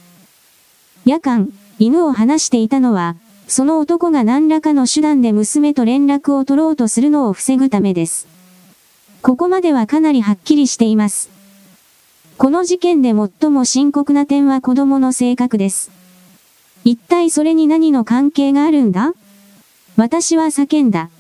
[1.05, 3.16] 夜間、犬を離していたのは、
[3.48, 8.28] その男が何らかの手段で娘と連絡を取ろうとするのを防ぐためです。
[9.20, 11.28] ここまではかなりはっきりしています。
[12.38, 15.90] この事件で最も深刻な点は子供の性格です。
[16.84, 19.12] 一体それに何の関係があるんだ？
[19.96, 21.11] 私は叫んだ。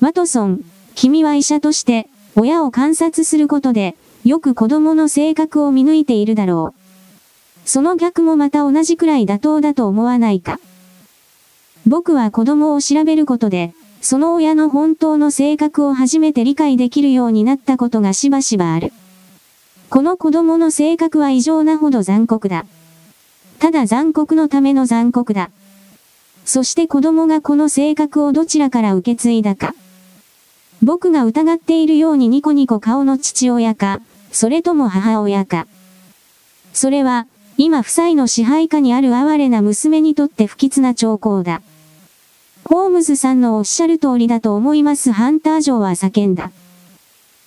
[0.00, 0.60] ワトソン、
[0.94, 6.83] 君は医者として、親を観察することで、よく子供の性格を見抜いているだろう。
[7.64, 10.60] その逆もまた同じくらい妥当だと思わないか。
[11.86, 18.92] 僕は子供を調べることで、その親の本当の性格を初めて理解できるようになったことがしばしばある。
[19.88, 22.66] この子供の性格は異常なほど残酷だ。
[23.58, 25.50] ただ残酷のための残酷だ。
[26.44, 29.74] そして子供がこの性格をどちらから受け継いだか。
[30.82, 34.00] 僕が疑っているようにニコニコ顔の父親か、
[34.32, 35.66] それとも母親か。
[36.74, 41.62] それは、今夫妻の支配下にある哀れな娘にとって不吉な兆候だ。
[42.64, 46.50] ホームズさんのおっしゃる通りだと思いますハンター城は叫んだ。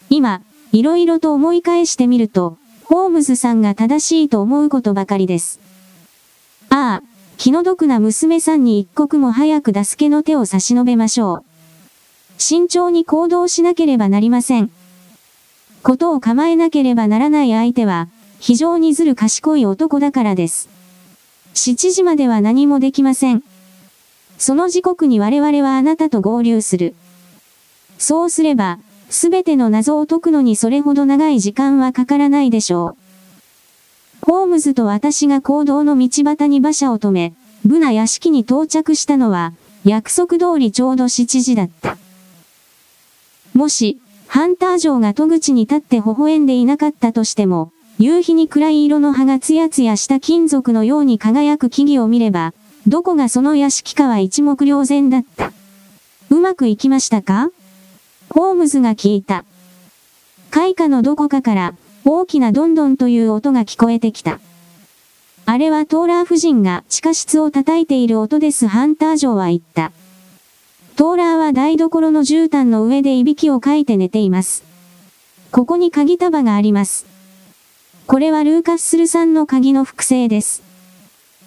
[0.09, 0.41] 今、
[0.71, 5.59] いろいろと思い返してみると、ホームズさんが正しいと思うことばかりです。
[6.69, 7.03] ああ、
[7.37, 11.43] 気の毒な娘さんに一刻も早く助けの手を差し伸べましょう。
[12.37, 14.71] 慎重に行動しなければなりません。
[15.83, 18.07] ことを構えなければならない相手は、
[18.39, 20.69] 非常にずる賢い男だからです。
[21.53, 23.43] 7時までは何もできません。
[24.37, 26.93] その時刻に我々はあなたと合流する。
[27.97, 28.79] そうすれば、
[29.09, 33.07] すべての謎を解くのにそれほど長い時間はかからないでしょう。
[34.21, 37.33] ホームズと私が行動の道端に馬車を止め、
[37.65, 41.97] ブナ屋敷に到着したのは、約束通りちょうど7時だった。
[43.53, 52.53] もし、ハンター城が戸口に立って微笑んでいなかったとしても、夕日に暗い色の葉がツヤツヤした金属のように輝く木々を見れば、
[52.85, 55.51] どこがその屋敷かは一目瞭然だった。
[56.29, 57.49] うまくいきましたか？
[58.29, 59.45] ホームズが聞いた。
[60.51, 61.73] 開花のどこかから
[62.05, 64.39] 大きなどんどんという音が聞こえてきた。
[65.47, 69.91] あれはトーラー夫人が地下室を叩いている音ですハンター城は言った。
[70.97, 74.63] トーラーは台所の絨毯の上でいびきをかいて寝ています。
[75.51, 77.07] ここに鍵束があります。
[78.07, 80.63] これはルーカススルさんの鍵の複製です。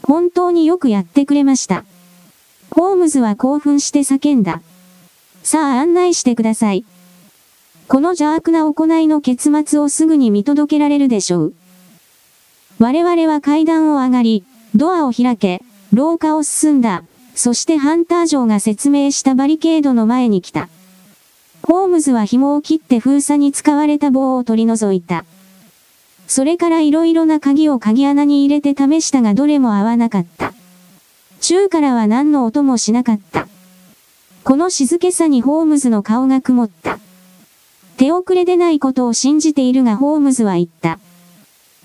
[0.02, 1.86] 本当によくやってくれました。
[2.70, 4.60] ホームズは興奮して叫んだ。
[5.42, 6.84] さあ案内してください。
[7.88, 11.54] この邪悪な行いの結末をすぐに見届けられるでしょう。
[12.78, 14.44] 我々は階段を上がり、
[14.74, 15.62] ドアを開け、
[15.94, 17.04] 廊下を進んだ。
[17.34, 20.68] そしてハンター城が説明したバリケードの前に来た。
[21.62, 25.24] ホームズは紐を切って封鎖に使われた棒を取り除いた。
[26.30, 30.54] それから色々な鍵を鍵穴に入れて試したがどれも合わなかった。
[31.40, 33.48] 中からは何の音もしなかった。
[34.44, 37.00] この静けさにホームズの顔が曇った。
[37.96, 41.00] 手遅れでないことを信じているがホームズは言った。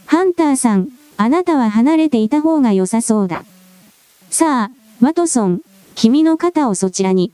[0.05, 3.45] ハンターさん、あなたは離れていた方が良さそうだ。
[4.29, 4.71] さあ、
[5.03, 5.61] ワトソン、
[5.95, 7.31] 君の肩をそちらに。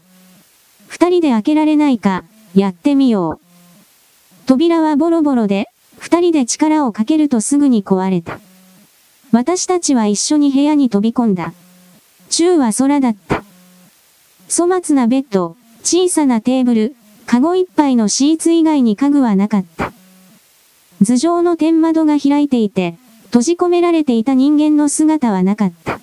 [0.87, 2.23] 二人で開けられないか、
[2.55, 3.45] やってみよう。
[4.45, 5.70] 扉はボロボロで、
[6.01, 8.39] 二人で力をかけるとすぐに壊れた。
[9.31, 11.53] 私たちは一緒に部屋に飛び込んだ。
[12.27, 13.43] 宙は空だった。
[14.49, 16.95] 粗末なベッド、小さなテーブル、
[17.27, 19.93] カゴ一杯のシーツ以外に家具はなかった。
[21.03, 25.99] 頭上の天窓が開いていて、閉じ込められていた人間の姿はなかった。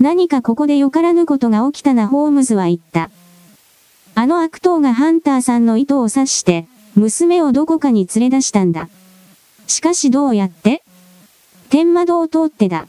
[0.00, 3.10] 何かここでよからぬことが起きたなホームズは言った。
[4.14, 8.90] あの悪党がハンターさんの糸を刺して、娘をどこかに連れ出したんだ。
[9.68, 10.82] しかしどうやって？
[11.70, 12.88] 天窓を通ってだ。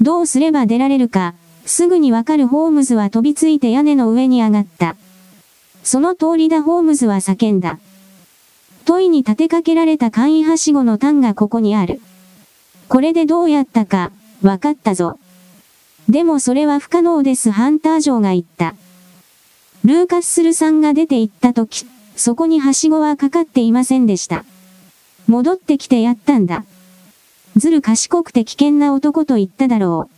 [0.00, 4.96] どうすれば出られるか、すぐにわかるホームズは飛びついて屋根の上に上がった。
[5.84, 7.78] その通りだホームズは叫んだ。
[8.84, 12.00] 問いに立てかけられた簡易はしごの単がここにある。
[12.88, 14.12] これでどうやったか、
[14.42, 15.18] わかったぞ。
[16.08, 18.74] でもそれは不可能ですハンター城が言った。
[19.84, 21.84] ルーカススルさんが出て行った時、
[22.16, 24.44] そこにはしごはかかっていませんでした。
[25.26, 26.64] 戻ってきてやったんだ。
[27.56, 30.16] ずる賢くて危険な男と言っただろう。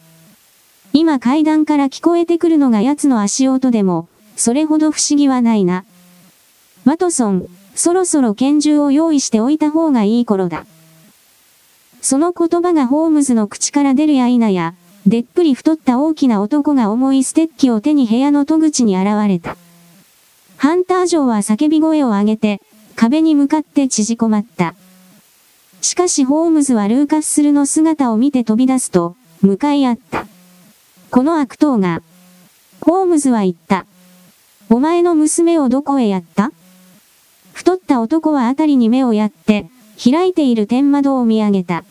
[0.93, 5.85] 今階段から聞こえてくるのが奴の足音でも、それほど不思議はないな。
[6.85, 10.67] ワトソン、そろそろ拳銃を用意しておいた方がいい頃だ。
[12.01, 14.75] その言葉がホームズの口から出るや否や、
[15.07, 19.57] でっぷり太った大きな男が重いステッキを手に部屋の戸口に現れた。
[20.57, 22.61] ハンター城は叫び声を上げて、
[22.97, 24.75] 壁に向かって縮こまった。
[25.81, 30.27] しかしホームズはルーカススルの姿を見て飛び出すと、向かい合った。
[31.11, 32.03] この悪党が、
[32.81, 33.87] ホームズは言った。
[34.69, 36.53] お前の娘をどこへやった？
[37.53, 39.71] 太った男はあたりに目をやって、
[40.03, 41.85] 開いている天窓を見上げた。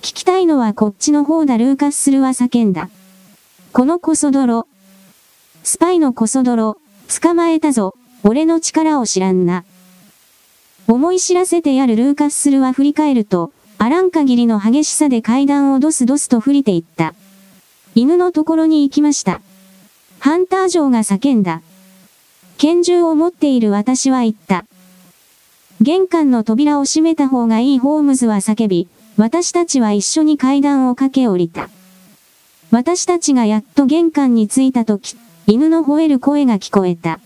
[0.00, 2.88] 聞きたいのはこっちの方だルーカススルは叫んだ。
[3.72, 4.66] このコソ泥。
[5.62, 6.78] スパイのコソ泥、
[7.20, 7.94] 捕まえたぞ、
[8.24, 9.64] 俺の力を知らんな。
[10.86, 17.14] 思い知らせてやるルーカススルは振り返ると、あらん限りの激しさで階段をドスドスと降りていった。
[17.94, 19.40] 犬のところに行きました。
[20.18, 21.62] ハンター城が叫んだ。
[22.58, 24.66] 拳銃を持っている私は言った。
[25.80, 31.70] 玄関の扉を閉めた方がいいホームズは叫び、私たちは一緒に階段を駆け下りた。
[32.70, 35.16] 私たちがやっと玄関に着いた時、
[35.46, 37.18] 犬の吠える声が聞こえた。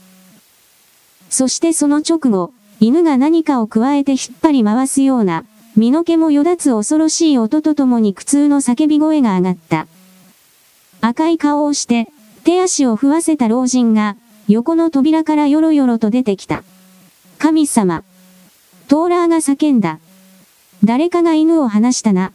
[1.31, 2.53] そしてその直後、
[2.87, 9.87] 犬が何かを加えて引っ張り回すような、身の毛もよだつ恐ろしい音とともに苦痛の叫び声が上がった。
[11.01, 12.09] 赤い顔をして、
[12.45, 14.18] 手足を踏わせた老人が、
[14.49, 16.62] 横の扉からよろよろと出てきた。
[17.39, 18.05] 神様。
[18.89, 19.99] トーラーが叫んだ。
[20.85, 22.35] 誰かが犬を離したな。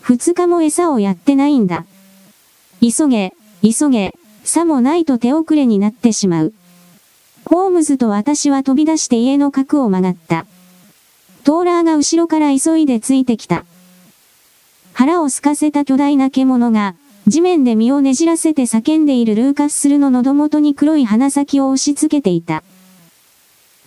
[0.00, 1.84] 二日も餌をやってないんだ。
[2.80, 4.14] 急げ、急げ、
[4.44, 6.54] さもないと手遅れになってしまう。
[7.48, 10.44] ホームズと私は飛び出して家の角を曲がった。
[11.44, 13.64] トーラーが後ろから急いでついてきた。
[14.92, 16.94] 腹を空かせた巨大な獣が、
[17.26, 22.62] 地面で身をねじらせて叫んでいるルーカススルの喉元に黒い鼻先を押し付けていた。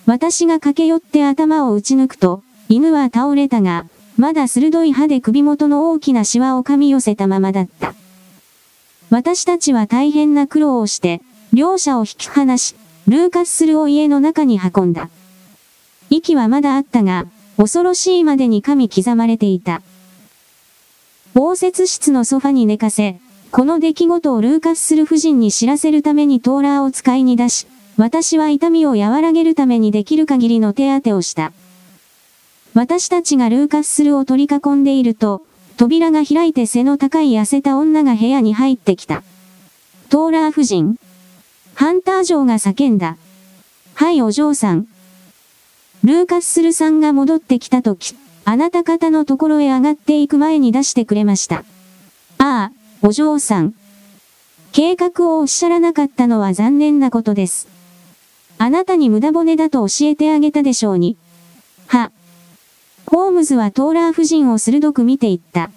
[0.08, 3.86] 私が駆け寄って頭を打ち抜くと、犬は倒れたが、
[4.18, 7.94] まだ鋭い歯で首元の大きなシワを噛み寄せたままだった。
[9.12, 11.22] 私たちは大変な苦労をして、
[11.54, 12.76] 両者を引き離し、
[13.08, 15.10] ルーカススルを家の中に運んだ。
[16.10, 17.26] 息はまだあったが、
[17.58, 19.82] 恐ろしいまでに噛み刻まれていた。
[21.36, 23.20] 応接室のソファに寝かせ、
[23.52, 27.68] この出来事をルーカススル夫人に知らせるためにトーラーを使いに出し、
[27.98, 31.52] 私は痛みを和らげるためにできる限りの手当てをした。
[32.74, 35.42] 私たちがルーカススルを取り囲んでいると、
[35.76, 39.24] 扉が開いて背の高い痩せた女が部屋に入ってきた。
[40.10, 40.98] トーラー夫人。
[41.74, 43.18] ハンター城が叫んだ。
[43.94, 44.88] はいお嬢さん。
[46.04, 48.16] ルーカススルさんが戻ってきたとき、
[48.46, 51.64] あなた方のところへ上がっていく前に出してくれました。
[52.38, 52.72] ああ、
[53.02, 53.74] お嬢さん。
[54.72, 57.68] 計画をおっしゃらなかったのは残念なことです。
[58.58, 61.18] あなたに無駄骨だと教えてあげたでしょうに。
[61.88, 62.12] は、
[63.06, 65.72] ホームズはトーラー夫人を鋭く見ていった。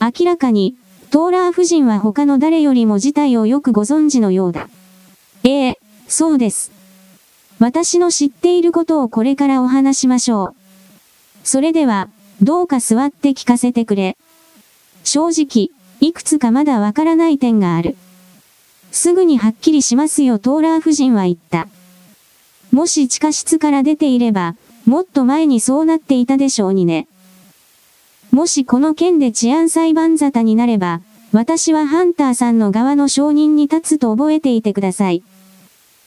[0.00, 0.74] 明らかに、
[1.10, 4.68] トーラー夫人は他の誰よりも事態をよくご存知のようだ。
[5.44, 5.78] ええ、
[6.08, 6.70] そうです。
[7.58, 10.54] 私の知っていることをこれからお話しましょう。
[11.44, 12.08] それでは、
[12.40, 14.16] どうか座って聞かせてくれ。
[15.04, 15.70] 正直、
[16.00, 17.96] いくつかまだわからない点がある。
[18.90, 21.68] すぐにはっきりしますよトーラー夫人は言った。
[22.72, 24.56] もし地下室から出ていれば、
[24.86, 27.06] もっと前にそうなっていたでしょうにね。
[28.30, 31.00] もしこの件で治安裁判沙汰になれば、
[31.32, 35.22] 私はハンターさんの側の証人に立つと覚えていてください。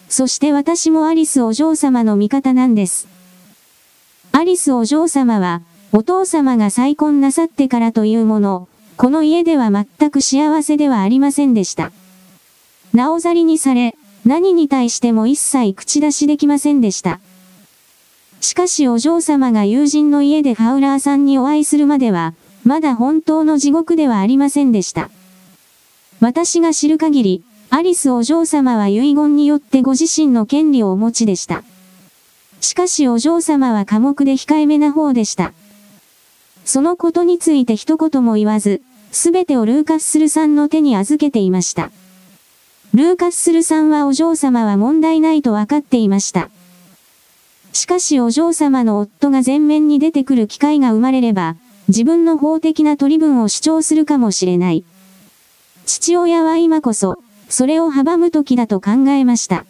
[0.10, 3.08] そして私もアリスお嬢様の味方なんです。
[4.32, 5.62] アリスお嬢様は、
[5.92, 8.68] お父様が再婚なさってからというもの、
[8.98, 11.92] この家では全く幸せではありませんでした。
[12.94, 13.96] なおざりにされ、
[14.26, 17.20] 何に対しても一切口出しできませんでした。
[18.42, 22.34] しかしお嬢様が友人の家でファウラーさんにお会いするまでは、
[22.64, 25.10] まだ本当の地獄ではありませんでした。
[26.20, 31.64] 私が知る限り、アリスお嬢様は遺言によってご自身の権利をお持ちでした。
[32.62, 35.54] しかしお嬢様は寡黙で控えめな方でした。
[36.64, 38.82] そのことについて一言も言わず、
[39.12, 41.92] すべてをルーカススルさんの手に預けていました。
[42.94, 46.50] ルーカススルさんはお嬢様は問題ないと分かっていました。
[47.74, 54.86] しかしお嬢様の夫が前面に出てくる機会が生まれれば、自分の法的な取り分を主張するかもしれない。
[55.86, 57.20] 父親は今こそ、
[57.50, 59.66] それを阻む時だと考えました。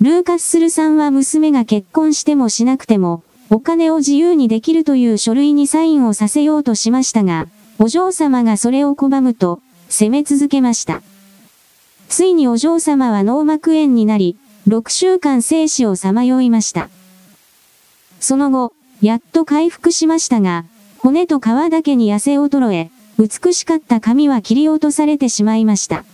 [0.00, 7.46] ルーカススルさんは娘が結婚してもしなくても、お金を自由にできるという書類にサインをさせようとしましたが、
[7.78, 11.02] お嬢様がそれを拒むと、責め続けました。
[12.08, 14.36] ついにお嬢様は脳膜炎になり、
[14.68, 16.88] 6週間生死をさまよいました。
[18.20, 18.72] その後、
[19.02, 20.64] やっと回復しましたが、
[20.98, 26.04] 骨と皮だけに痩せ衰え、美しかった髪は切り落とされてしまいました。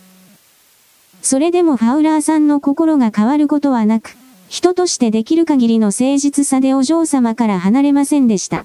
[1.22, 4.16] それでもファウラーさんの心が変わることはなく、
[4.48, 8.64] 人としてできる限りの誠実さでお嬢様から離れませんでした。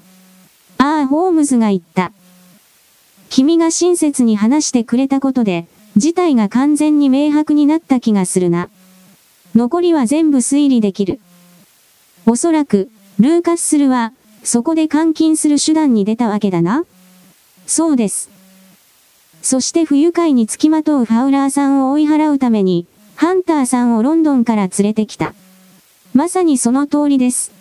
[0.78, 2.12] ああ、ホームズが言った。
[3.28, 5.66] 君が親切に話してくれたことで、
[5.96, 8.68] 事態が完全に明白になった気がするな。
[9.54, 11.20] 残りは全部推理できる。
[12.26, 14.12] おそらく、ルーカススルは、
[14.42, 16.84] そこで監禁する手段に出たわけだな。
[17.66, 18.35] そうです。
[19.46, 25.34] そして不愉快につきまとうファウラーさんを追い払うために、ハンターさんをロンドンから連れてきた。
[26.14, 27.52] まさにその通りです。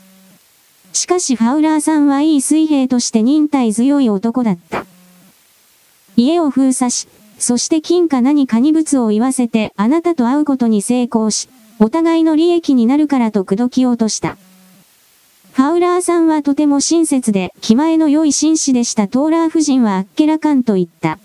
[0.93, 4.87] しかしファウラーさんはいい水兵として忍耐強い男だった。
[6.17, 7.07] 家を封鎖し、
[7.37, 14.37] そして金か何かに物を言わせてあなたと会うことに成功し、お互いの利益になるからと口説きようとした。
[15.53, 21.19] ファウラーさんはとても親切で気前の良い紳士でしたトーラー夫人はあっけらかんと言った。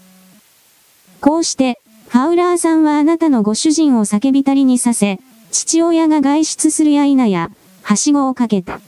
[1.20, 5.18] こうして、ファウラーさんはあなたのご主人を叫びたりにさせ、
[5.50, 7.50] 父親が外出するや否や、
[7.82, 8.80] はしごをかけた。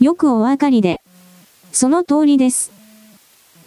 [0.00, 1.00] よくお分かりで。
[1.72, 2.72] その通りです。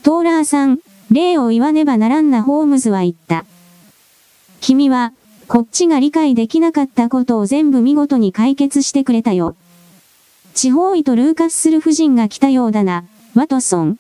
[0.02, 0.80] トーラーさん、
[1.12, 3.46] 礼を言わねばならんなホームズは言った。
[4.60, 5.14] 君は、
[5.48, 9.56] こっちが理解できなかったことを全部見事に解決してくれたよ。
[10.56, 13.06] 地方医とルーカスする夫人が来たようだな、
[13.36, 13.98] ワトソン。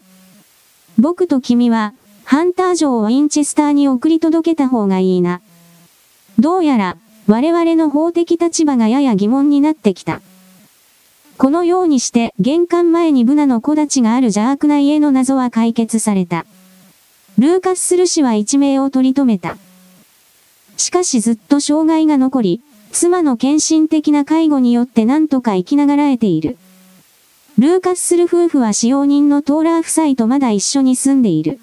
[0.97, 1.93] 僕と君は、
[2.25, 5.41] ハンター城をウィンチスターに送り届けた方がいいな。
[6.39, 6.97] どうやら、
[7.27, 10.21] 我々の法的立場がやや疑問になってきた。
[11.37, 16.45] このようにして、玄関前にブナの木立がある邪悪な家の謎は解決された。
[17.37, 19.57] ルーカススル氏は一命を取り留めた。
[20.77, 26.57] しかしずっと障害が残り、妻の献身的な介護によって何とか生きながらえている。
[27.57, 31.59] ルーカスする夫婦は使用人のトーラー夫妻とまだ一緒に住んでいる。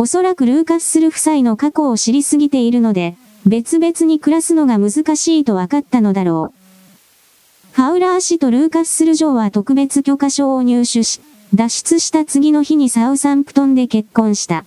[0.00, 7.74] おそらくルーカスする夫妻の過去を知りすぎているので、別々に暮らすのが難しいと分かったのだろう。
[7.74, 11.20] ファウラー氏とルーカスする城は特別許可証を入手し、
[11.52, 14.64] 脱出した次の日にサウサンプトンで結婚した。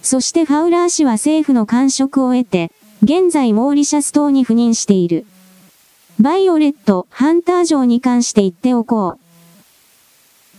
[0.00, 2.72] そしてファウラー氏は政府の官職を得て、
[3.02, 5.26] 現在モーリシャス島に赴任している。
[6.18, 9.18] バイオレット、ハンター城に関して言っておこう。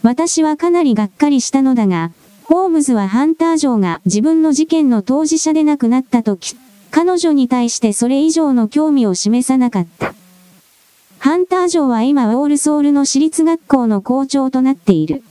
[0.03, 2.11] 私はかなりがっかりしたのだが、
[2.47, 6.55] ホームズはハンター城が自分の事件の当事者で亡くなった時、
[6.91, 10.13] 彼女に対してそれ以上の興味を示さなかった。
[11.17, 15.23] ハンター城は今ウォールソールの私立学校の校長となっている。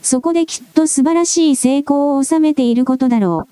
[0.00, 3.51] そこできっと素晴らしい成功を収めていることだろう。